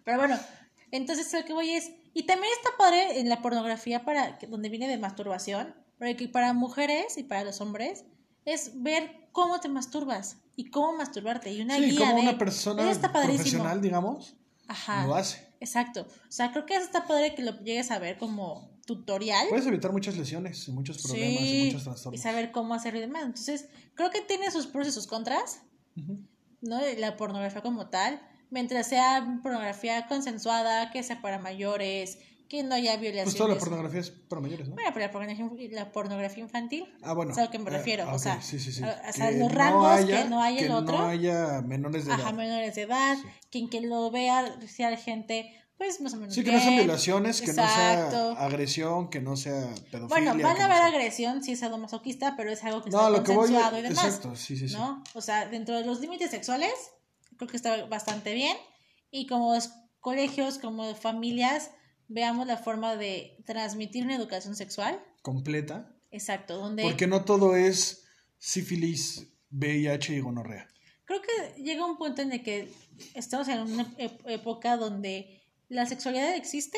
[0.03, 0.37] Pero bueno,
[0.91, 1.91] entonces lo que voy es.
[2.13, 5.73] Y también está padre en la pornografía para donde viene de masturbación.
[5.97, 8.03] Porque para mujeres y para los hombres
[8.45, 11.51] es ver cómo te masturbas y cómo masturbarte.
[11.51, 14.35] Y una Sí, guía como de- una persona profesional, digamos,
[14.67, 15.05] Ajá.
[15.05, 15.47] lo hace.
[15.61, 16.01] Exacto.
[16.01, 19.47] O sea, creo que eso está padre que lo llegues a ver como tutorial.
[19.47, 22.21] Puedes evitar muchas lesiones y muchos problemas y muchos y trastornos.
[22.21, 23.23] saber cómo hacerlo y demás.
[23.23, 25.61] Entonces, creo que tiene sus pros y sus contras,
[25.95, 26.19] Ujú.
[26.61, 26.81] ¿no?
[26.97, 32.17] La pornografía como tal, mientras sea pornografía consensuada, que sea para mayores,
[32.51, 33.23] que no haya violaciones.
[33.33, 34.75] Pues toda la pornografía es para mayores, ¿no?
[34.75, 37.31] Bueno, pero la pornografía, la pornografía infantil, Ah, bueno.
[37.31, 38.83] es a lo que me eh, refiero, ah, o ok, sea, sí, sí, sí.
[38.83, 40.97] a- o sea, Que los rangos, que no haya que el otro.
[40.97, 42.19] no haya menores de edad.
[42.21, 43.27] ajá, menores de edad, Sí.
[43.49, 47.39] quien que lo vea sea gente, pues más o menos Sí, que no sean violaciones,
[47.41, 48.31] que Exacto.
[48.31, 50.07] no sea agresión, que no sea pedofilia.
[50.09, 52.89] Bueno, van que a no haber sea- agresión si es masoquista, pero es algo que
[52.89, 54.03] No, está lo que voy consensuado y demás.
[54.05, 54.75] Exacto, sí, sí, sí.
[54.75, 55.01] ¿no?
[55.13, 56.73] O sea, dentro de los límites sexuales,
[57.37, 58.57] creo que está bastante bien.
[59.09, 59.57] Y como
[60.01, 61.71] colegios, como familias,
[62.11, 65.01] veamos la forma de transmitir una educación sexual.
[65.21, 65.95] Completa.
[66.11, 68.05] Exacto, donde Porque no todo es
[68.37, 70.67] sífilis, VIH y gonorrea.
[71.05, 72.69] creo que llega un punto en el que
[73.15, 76.77] estamos en una época donde la sexualidad existe,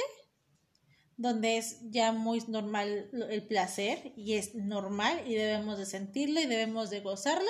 [1.17, 6.45] donde es ya muy normal el placer y es normal y debemos de sentirlo y
[6.45, 7.49] debemos de gozarlo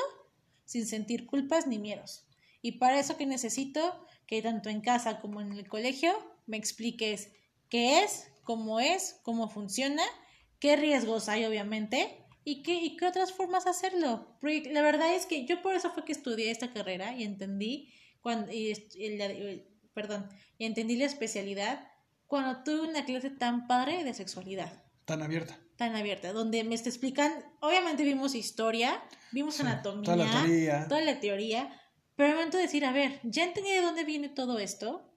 [0.65, 2.25] sin sentir culpas ni miedos.
[2.61, 6.13] Y para eso que necesito que tanto en casa como en el colegio
[6.45, 7.29] me expliques
[7.73, 10.03] qué es, cómo es, cómo funciona,
[10.59, 14.37] qué riesgos hay obviamente y qué, y qué otras formas hacerlo.
[14.43, 18.51] la verdad es que yo por eso fue que estudié esta carrera y entendí cuando,
[18.51, 18.75] y,
[19.95, 21.87] perdón, y entendí la especialidad
[22.27, 24.83] cuando tuve una clase tan padre de sexualidad.
[25.05, 25.59] Tan abierta.
[25.75, 31.19] Tan abierta, donde me explican, obviamente vimos historia, vimos anatomía, toda la teoría, toda la
[31.19, 31.79] teoría
[32.15, 35.11] pero el momento de decir, a ver, ya entendí de dónde viene todo esto,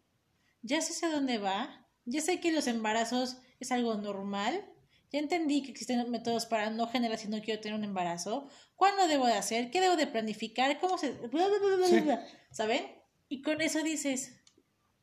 [0.63, 4.65] ya sé hacia dónde va, ya sé que los embarazos es algo normal,
[5.13, 9.07] ya entendí que existen métodos para no generar si no quiero tener un embarazo, cuándo
[9.07, 11.15] debo de hacer, qué debo de planificar, cómo se...
[12.51, 12.83] ¿Saben?
[13.29, 14.41] Y con eso dices,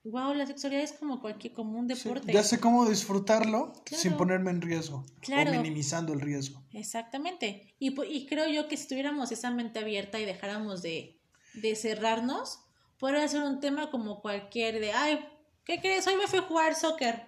[0.03, 2.33] wow, la sexualidad es como cualquier, como un deporte.
[2.33, 6.63] ya sé cómo disfrutarlo sin ponerme en riesgo o minimizando el riesgo.
[6.71, 7.75] Exactamente.
[7.79, 11.19] Y, y creo yo que si tuviéramos esa mente abierta y dejáramos de
[11.53, 12.59] de cerrarnos,
[12.97, 15.19] puede ser un tema como cualquier de, ay,
[15.65, 16.07] ¿qué crees?
[16.07, 17.25] Hoy me fui a jugar soccer.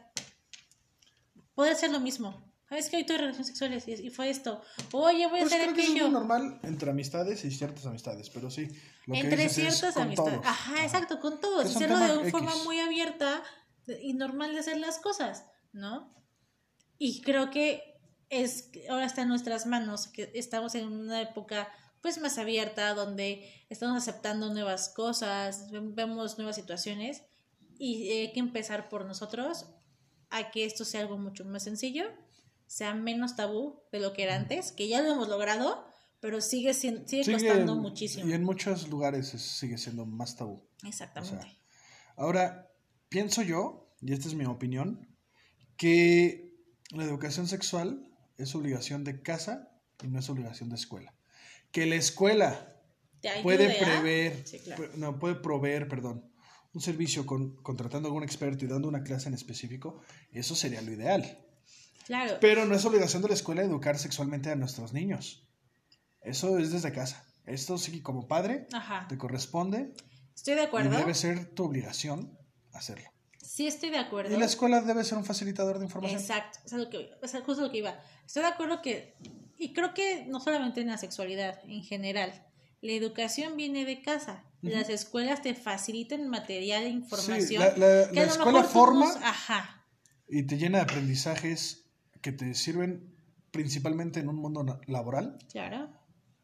[1.54, 2.46] Puede ser lo mismo.
[2.68, 4.62] ¿Sabes que hoy tuve relaciones sexuales y, fue esto?
[4.92, 5.94] Oye, voy a pues hacer aquello.
[5.94, 8.68] Que es normal entre amistades y ciertas amistades, pero sí.
[9.08, 10.40] entre ciertas amistades.
[10.44, 11.66] Ajá, exacto, con todos.
[11.66, 13.44] Hacerlo de una forma muy abierta
[14.02, 16.12] y normal de hacer las cosas, ¿no?
[16.98, 21.70] Y creo que es ahora está en nuestras manos, que estamos en una época
[22.02, 27.24] pues más abierta, donde estamos aceptando nuevas cosas, vemos nuevas situaciones
[27.78, 29.68] y hay que empezar por nosotros
[30.30, 32.06] a que esto sea algo mucho más sencillo,
[32.68, 35.86] sea menos tabú de lo que era antes, que ya lo hemos logrado,
[36.20, 38.28] pero sigue, sigue, costando muchísimo.
[38.28, 40.68] Y en muchos lugares sigue siendo más tabú.
[40.84, 41.60] Exactamente.
[42.16, 42.72] ahora,
[43.10, 45.08] pienso yo, y esta es mi opinión,
[45.78, 46.54] que
[46.92, 49.72] la educación sexual es obligación de casa
[50.04, 51.16] y no es obligación de escuela
[51.76, 52.74] que la escuela
[53.44, 54.46] puede prever,
[54.96, 56.32] no, puede proveer, perdón,
[56.76, 60.02] un servicio con, contratando a algún experto y dando una clase en específico,
[60.32, 61.40] eso sería lo ideal.
[62.06, 62.38] Claro.
[62.40, 65.48] Pero no es obligación de la escuela educar sexualmente a nuestros niños.
[66.22, 67.26] Eso es desde casa.
[67.46, 68.68] Esto sí, como padre,
[69.10, 69.94] te corresponde.
[70.36, 70.94] Estoy de acuerdo.
[70.94, 72.38] Y debe ser tu obligación
[72.74, 73.10] hacerlo.
[73.42, 74.36] Sí, estoy de acuerdo.
[74.36, 76.20] Y la escuela debe ser un facilitador de información.
[76.20, 77.98] Exacto, lo que, es justo lo que iba.
[78.26, 79.16] Estoy de acuerdo que
[79.58, 82.46] y creo que no solamente en la sexualidad, en general,
[82.86, 84.44] la educación viene de casa.
[84.62, 87.64] Las escuelas te facilitan material e información.
[87.78, 89.86] la, escuela forma ajá.
[90.28, 91.86] y te llena de aprendizajes
[92.22, 93.16] que te sirven
[93.52, 95.38] principalmente en un mundo laboral.
[95.52, 95.90] Claro.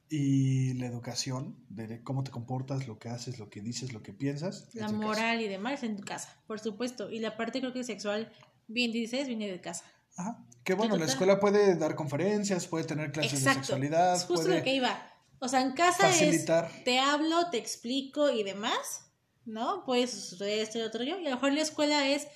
[0.07, 4.13] Y la educación, de cómo te comportas, lo que haces, lo que dices, lo que
[4.13, 4.69] piensas.
[4.73, 7.09] La moral y demás en tu casa, por supuesto.
[7.09, 8.31] Y la parte creo que sexual,
[8.67, 9.85] bien dices, viene de casa.
[10.17, 10.45] Ajá.
[10.63, 14.15] Que bueno, la escuela puede dar conferencias, puede tener clases de sexualidad.
[14.15, 15.10] Es justo lo que iba.
[15.43, 16.45] O sea, en casa es
[16.85, 19.11] te hablo, te explico y demás,
[19.43, 19.83] ¿no?
[19.87, 21.17] Pues esto y otro yo.
[21.17, 22.27] Y a lo mejor la escuela es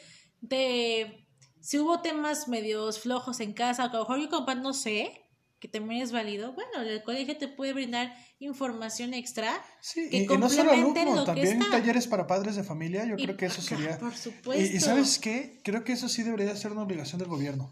[0.42, 1.28] de
[1.62, 5.30] si hubo temas medios flojos en casa, a lo mejor yo como no sé,
[5.60, 9.64] que también es válido, bueno, el colegio te puede brindar información extra.
[9.82, 13.46] Sí, que y, no solo alumno, también talleres para padres de familia, yo creo que
[13.46, 14.00] eso sería...
[14.00, 14.76] Por supuesto.
[14.76, 17.72] Y, sabes qué, creo que eso sí debería ser una obligación del gobierno.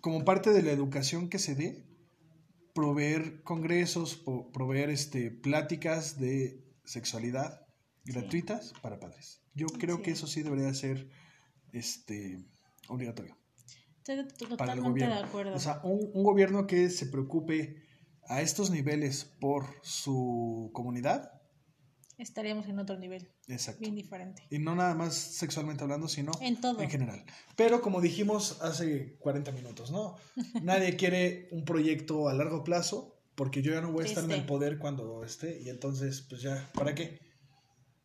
[0.00, 1.91] Como parte de la educación que se dé,
[2.72, 7.66] proveer congresos, proveer este, pláticas de sexualidad
[8.04, 9.42] gratuitas para padres.
[9.54, 11.08] Yo creo que eso sí debería ser
[11.72, 12.44] este,
[12.88, 13.36] obligatorio.
[13.98, 15.54] Estoy totalmente de acuerdo.
[15.54, 17.82] O sea, un, un, gobierno que se preocupe
[18.26, 21.41] a estos niveles por su comunidad.
[22.18, 23.28] Estaríamos en otro nivel.
[23.48, 23.80] Exacto.
[23.80, 24.46] Bien diferente.
[24.50, 26.80] Y no nada más sexualmente hablando, sino en, todo.
[26.80, 27.24] en general.
[27.56, 30.16] Pero como dijimos hace 40 minutos, ¿no?
[30.62, 34.32] Nadie quiere un proyecto a largo plazo porque yo ya no voy a estar en
[34.32, 37.18] el poder cuando esté y entonces, pues ya, ¿para qué?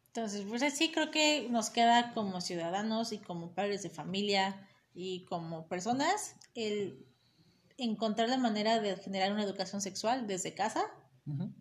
[0.08, 5.26] Entonces, pues así creo que nos queda como ciudadanos y como padres de familia y
[5.26, 7.06] como personas el
[7.78, 10.86] encontrar la manera de generar una educación sexual desde casa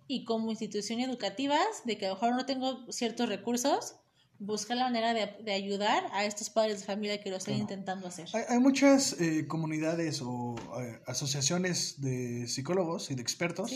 [0.06, 3.96] y como institución educativas de que a lo mejor no tengo ciertos recursos
[4.38, 8.28] buscar la manera de, ayudar a estos padres de familia que lo están intentando hacer.
[8.48, 13.72] Hay, muchas eh, comunidades o eh, asociaciones de psicólogos y de expertos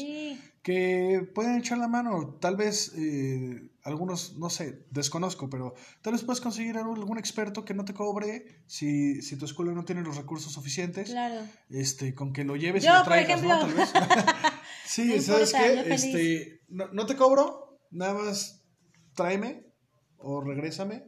[0.63, 2.37] que pueden echar la mano.
[2.41, 7.73] Tal vez eh, algunos, no sé, desconozco, pero tal vez puedes conseguir algún experto que
[7.73, 11.11] no te cobre si, si tu escuela no tiene los recursos suficientes.
[11.11, 11.41] Claro.
[11.71, 13.61] Este, con que lo lleves y lo traigas, ¿no?
[13.61, 13.91] Tal vez.
[14.93, 15.93] sí, ¿sabes qué?
[15.95, 18.63] Este, no, no te cobro, nada más
[19.15, 19.67] tráeme
[20.19, 21.05] o regrésame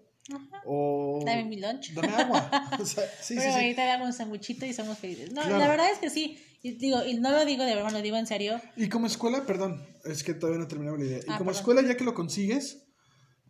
[0.64, 1.92] O Dame mi lunch.
[1.94, 2.50] Dame agua.
[2.80, 3.54] O sea, sí, Pero sí, sí.
[3.64, 5.32] ahorita damos un sanguchito y somos felices.
[5.32, 5.58] No, Claro.
[5.58, 6.38] la verdad es que sí.
[6.62, 8.60] Y digo, y no lo digo de verdad, lo digo en serio.
[8.76, 11.18] Y como escuela, perdón, es que todavía no terminaba la idea.
[11.18, 11.54] Y Ah, como perdón.
[11.56, 12.84] escuela, ya que lo consigues,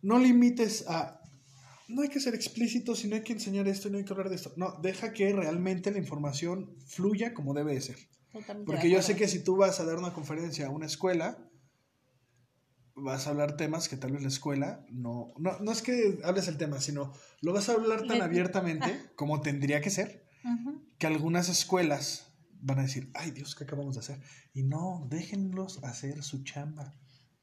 [0.01, 1.19] no limites a.
[1.89, 4.13] No hay que ser explícito, si no hay que enseñar esto y no hay que
[4.13, 4.51] hablar de esto.
[4.57, 7.97] No, deja que realmente la información fluya como debe de ser.
[8.33, 11.37] Totalmente Porque yo sé que si tú vas a dar una conferencia a una escuela,
[12.95, 15.33] vas a hablar temas que tal vez la escuela no.
[15.37, 19.41] No, no es que hables el tema, sino lo vas a hablar tan abiertamente como
[19.41, 20.25] tendría que ser,
[20.97, 24.19] que algunas escuelas van a decir, ay Dios, ¿qué acabamos de hacer?
[24.53, 26.93] Y no, déjenlos hacer su chamba.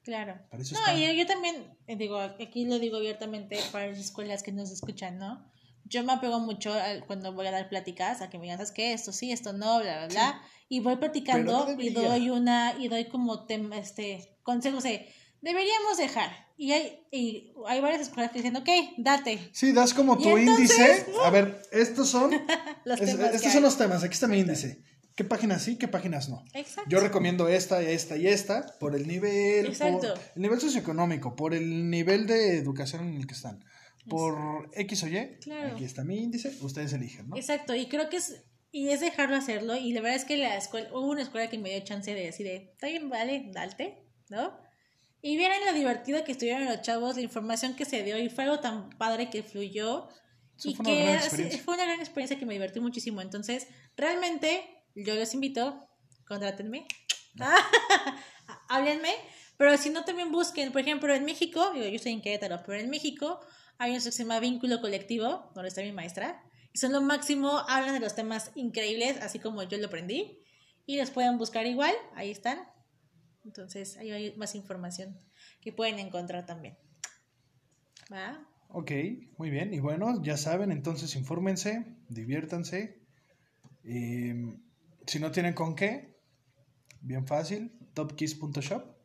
[0.03, 0.41] Claro.
[0.51, 4.43] Para eso No, y yo también, eh, digo, aquí lo digo abiertamente para las escuelas
[4.43, 5.47] que nos escuchan, ¿no?
[5.91, 8.73] Yo me apego mucho al- cuando voy a dar pláticas a que me digan, ¿sabes
[8.73, 8.93] qué?
[8.95, 10.43] Esto sí, esto no, bla, bla, bla.
[10.69, 15.13] Y voy platicando no y doy una, y doy como tema, este, consejos de,
[15.43, 16.31] deberíamos dejar.
[16.57, 18.69] Y hay, y hay varias escuelas que dicen, ok,
[18.99, 19.51] date.
[19.53, 21.07] Sí, das como tu entonces, índice.
[21.25, 22.31] A ver, estos son.
[22.85, 23.53] Los es- temas estos hay.
[23.53, 24.03] son los temas.
[24.05, 24.83] Aquí está mi índice.
[25.17, 26.45] ¿Qué páginas sí, qué páginas no?
[26.55, 26.89] Exacto.
[26.89, 30.05] Yo recomiendo esta, esta y esta por el nivel, por
[30.37, 33.63] el nivel socioeconómico, por el nivel de educación en el que están,
[34.11, 35.39] por X o Y.
[35.41, 35.75] Claro.
[35.75, 37.37] Aquí está mi índice, ustedes eligen, ¿no?
[37.37, 38.43] Exacto, y creo que es,
[38.73, 41.59] y es dejarlo hacerlo, y la verdad es que la escuela, hubo una escuela que
[41.59, 44.53] me dio chance de decir, de, está bien, vale, date, ¿no?
[45.23, 48.45] Y vieran lo divertido que estuvieron los chavos, la información que se dio, y fue
[48.45, 50.09] algo tan padre que fluyó,
[50.57, 51.63] Sí, y fue una que experiencia.
[51.63, 54.63] fue una gran experiencia que me divertí muchísimo, entonces, realmente,
[54.95, 55.89] yo los invito,
[56.27, 56.87] contrátenme,
[58.69, 59.15] háblenme,
[59.57, 62.79] pero si no también busquen, por ejemplo, en México, digo, yo estoy en Querétaro, pero
[62.79, 63.41] en México
[63.81, 67.61] hay un que se llama Vínculo Colectivo, donde está mi maestra, y son lo máximo,
[67.67, 70.39] hablan de los temas increíbles, así como yo lo aprendí,
[70.85, 72.59] y los pueden buscar igual, ahí están.
[73.43, 75.17] Entonces, ahí hay más información
[75.63, 76.77] que pueden encontrar también.
[78.13, 78.47] ¿Va?
[78.69, 78.93] Ok,
[79.39, 79.73] muy bien.
[79.73, 83.01] Y bueno, ya saben, entonces infórmense, diviértanse.
[83.85, 84.59] Eh,
[85.07, 86.21] si no tienen con qué,
[87.01, 89.00] bien fácil, topkiss.shop.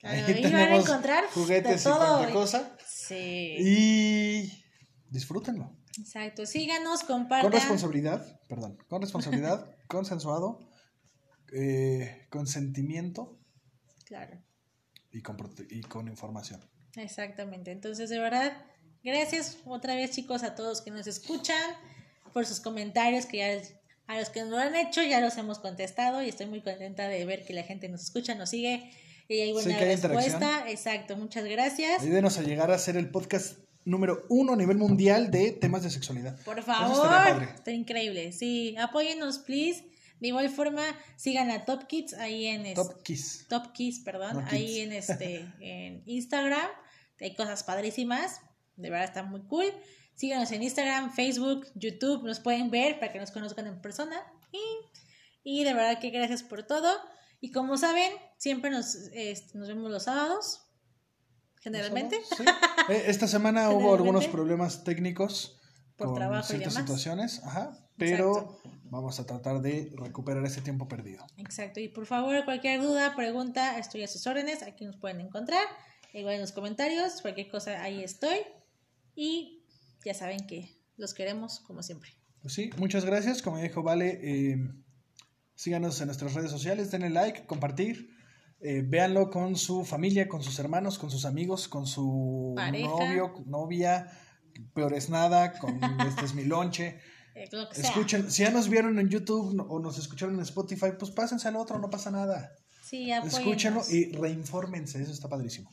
[0.00, 2.76] Claro, ahí van a encontrar juguetes de y cuanta cosa.
[2.86, 3.56] Sí.
[3.58, 4.64] Y
[5.10, 5.76] disfrútenlo.
[5.98, 6.46] Exacto.
[6.46, 7.52] Síganos, Con compartan.
[7.52, 10.58] responsabilidad, perdón, con responsabilidad, consensuado,
[11.52, 13.38] eh, consentimiento
[14.06, 14.42] Claro.
[15.12, 15.36] y con,
[15.68, 16.60] y con información.
[16.96, 17.70] Exactamente.
[17.70, 18.64] Entonces, de verdad,
[19.04, 21.60] gracias otra vez, chicos, a todos que nos escuchan,
[22.32, 23.60] por sus comentarios, que ya
[24.06, 27.06] a los que no lo han hecho ya los hemos contestado y estoy muy contenta
[27.08, 28.90] de ver que la gente nos escucha, nos sigue
[29.30, 30.68] y hay buena hay respuesta.
[30.68, 32.02] Exacto, muchas gracias.
[32.02, 35.90] Ayúdenos a llegar a ser el podcast número uno a nivel mundial de temas de
[35.90, 36.36] sexualidad.
[36.44, 38.32] Por favor, está increíble.
[38.32, 39.84] Sí, apóyennos, please.
[40.20, 40.82] De igual forma,
[41.16, 43.46] sigan a Top Kids ahí en es- Top Kiss.
[43.48, 44.78] Top Kiss, perdón, No, ahí Kids.
[44.84, 46.68] en este en Instagram.
[47.20, 48.40] Hay cosas padrísimas,
[48.76, 49.66] de verdad está muy cool.
[50.14, 54.22] Síganos en Instagram, Facebook, YouTube, nos pueden ver para que nos conozcan en persona.
[54.52, 56.94] Y, y de verdad que gracias por todo.
[57.40, 60.62] Y como saben, siempre nos, este, nos vemos los sábados,
[61.60, 62.20] generalmente.
[62.36, 62.44] Sí.
[62.88, 65.58] Eh, Esta semana hubo algunos problemas técnicos
[65.96, 66.88] Por con trabajo y ciertas demás.
[66.88, 71.24] situaciones, ajá, pero vamos a tratar de recuperar ese tiempo perdido.
[71.36, 71.80] Exacto.
[71.80, 74.62] Y por favor, cualquier duda, pregunta, estoy a sus órdenes.
[74.62, 75.64] Aquí nos pueden encontrar.
[76.12, 78.38] Igual en los comentarios, cualquier cosa, ahí estoy.
[79.14, 79.64] Y
[80.04, 82.10] ya saben que los queremos como siempre.
[82.42, 83.42] Pues sí, muchas gracias.
[83.42, 84.56] Como dijo Vale, eh,
[85.64, 87.94] síganos en nuestras redes sociales, denle like, compartir.
[88.62, 92.88] eh, véanlo con su familia, con sus hermanos, con sus amigos, con su Pareja.
[92.88, 93.92] novio, novia,
[94.74, 96.98] peor es nada, con este es mi lonche.
[97.34, 97.48] Eh.
[97.76, 101.56] Escuchen, si ya nos vieron en YouTube o nos escucharon en Spotify, pues pásense al
[101.56, 102.50] otro, no pasa nada.
[102.82, 103.10] Sí.
[103.12, 105.70] Escúchenlo y reinfórmense, eso está padrísimo.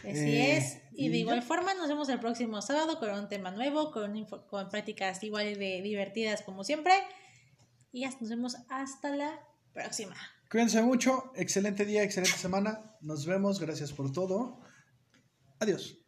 [0.00, 0.78] Así Eh, es.
[0.92, 1.20] Y de ya.
[1.20, 5.58] igual forma, nos vemos el próximo sábado con un tema nuevo, con, con prácticas igual
[5.58, 6.92] de divertidas como siempre.
[7.92, 9.38] Y nos vemos hasta la
[9.72, 10.16] próxima.
[10.50, 12.96] Cuídense mucho, excelente día, excelente semana.
[13.00, 14.60] Nos vemos, gracias por todo.
[15.60, 15.98] Adiós.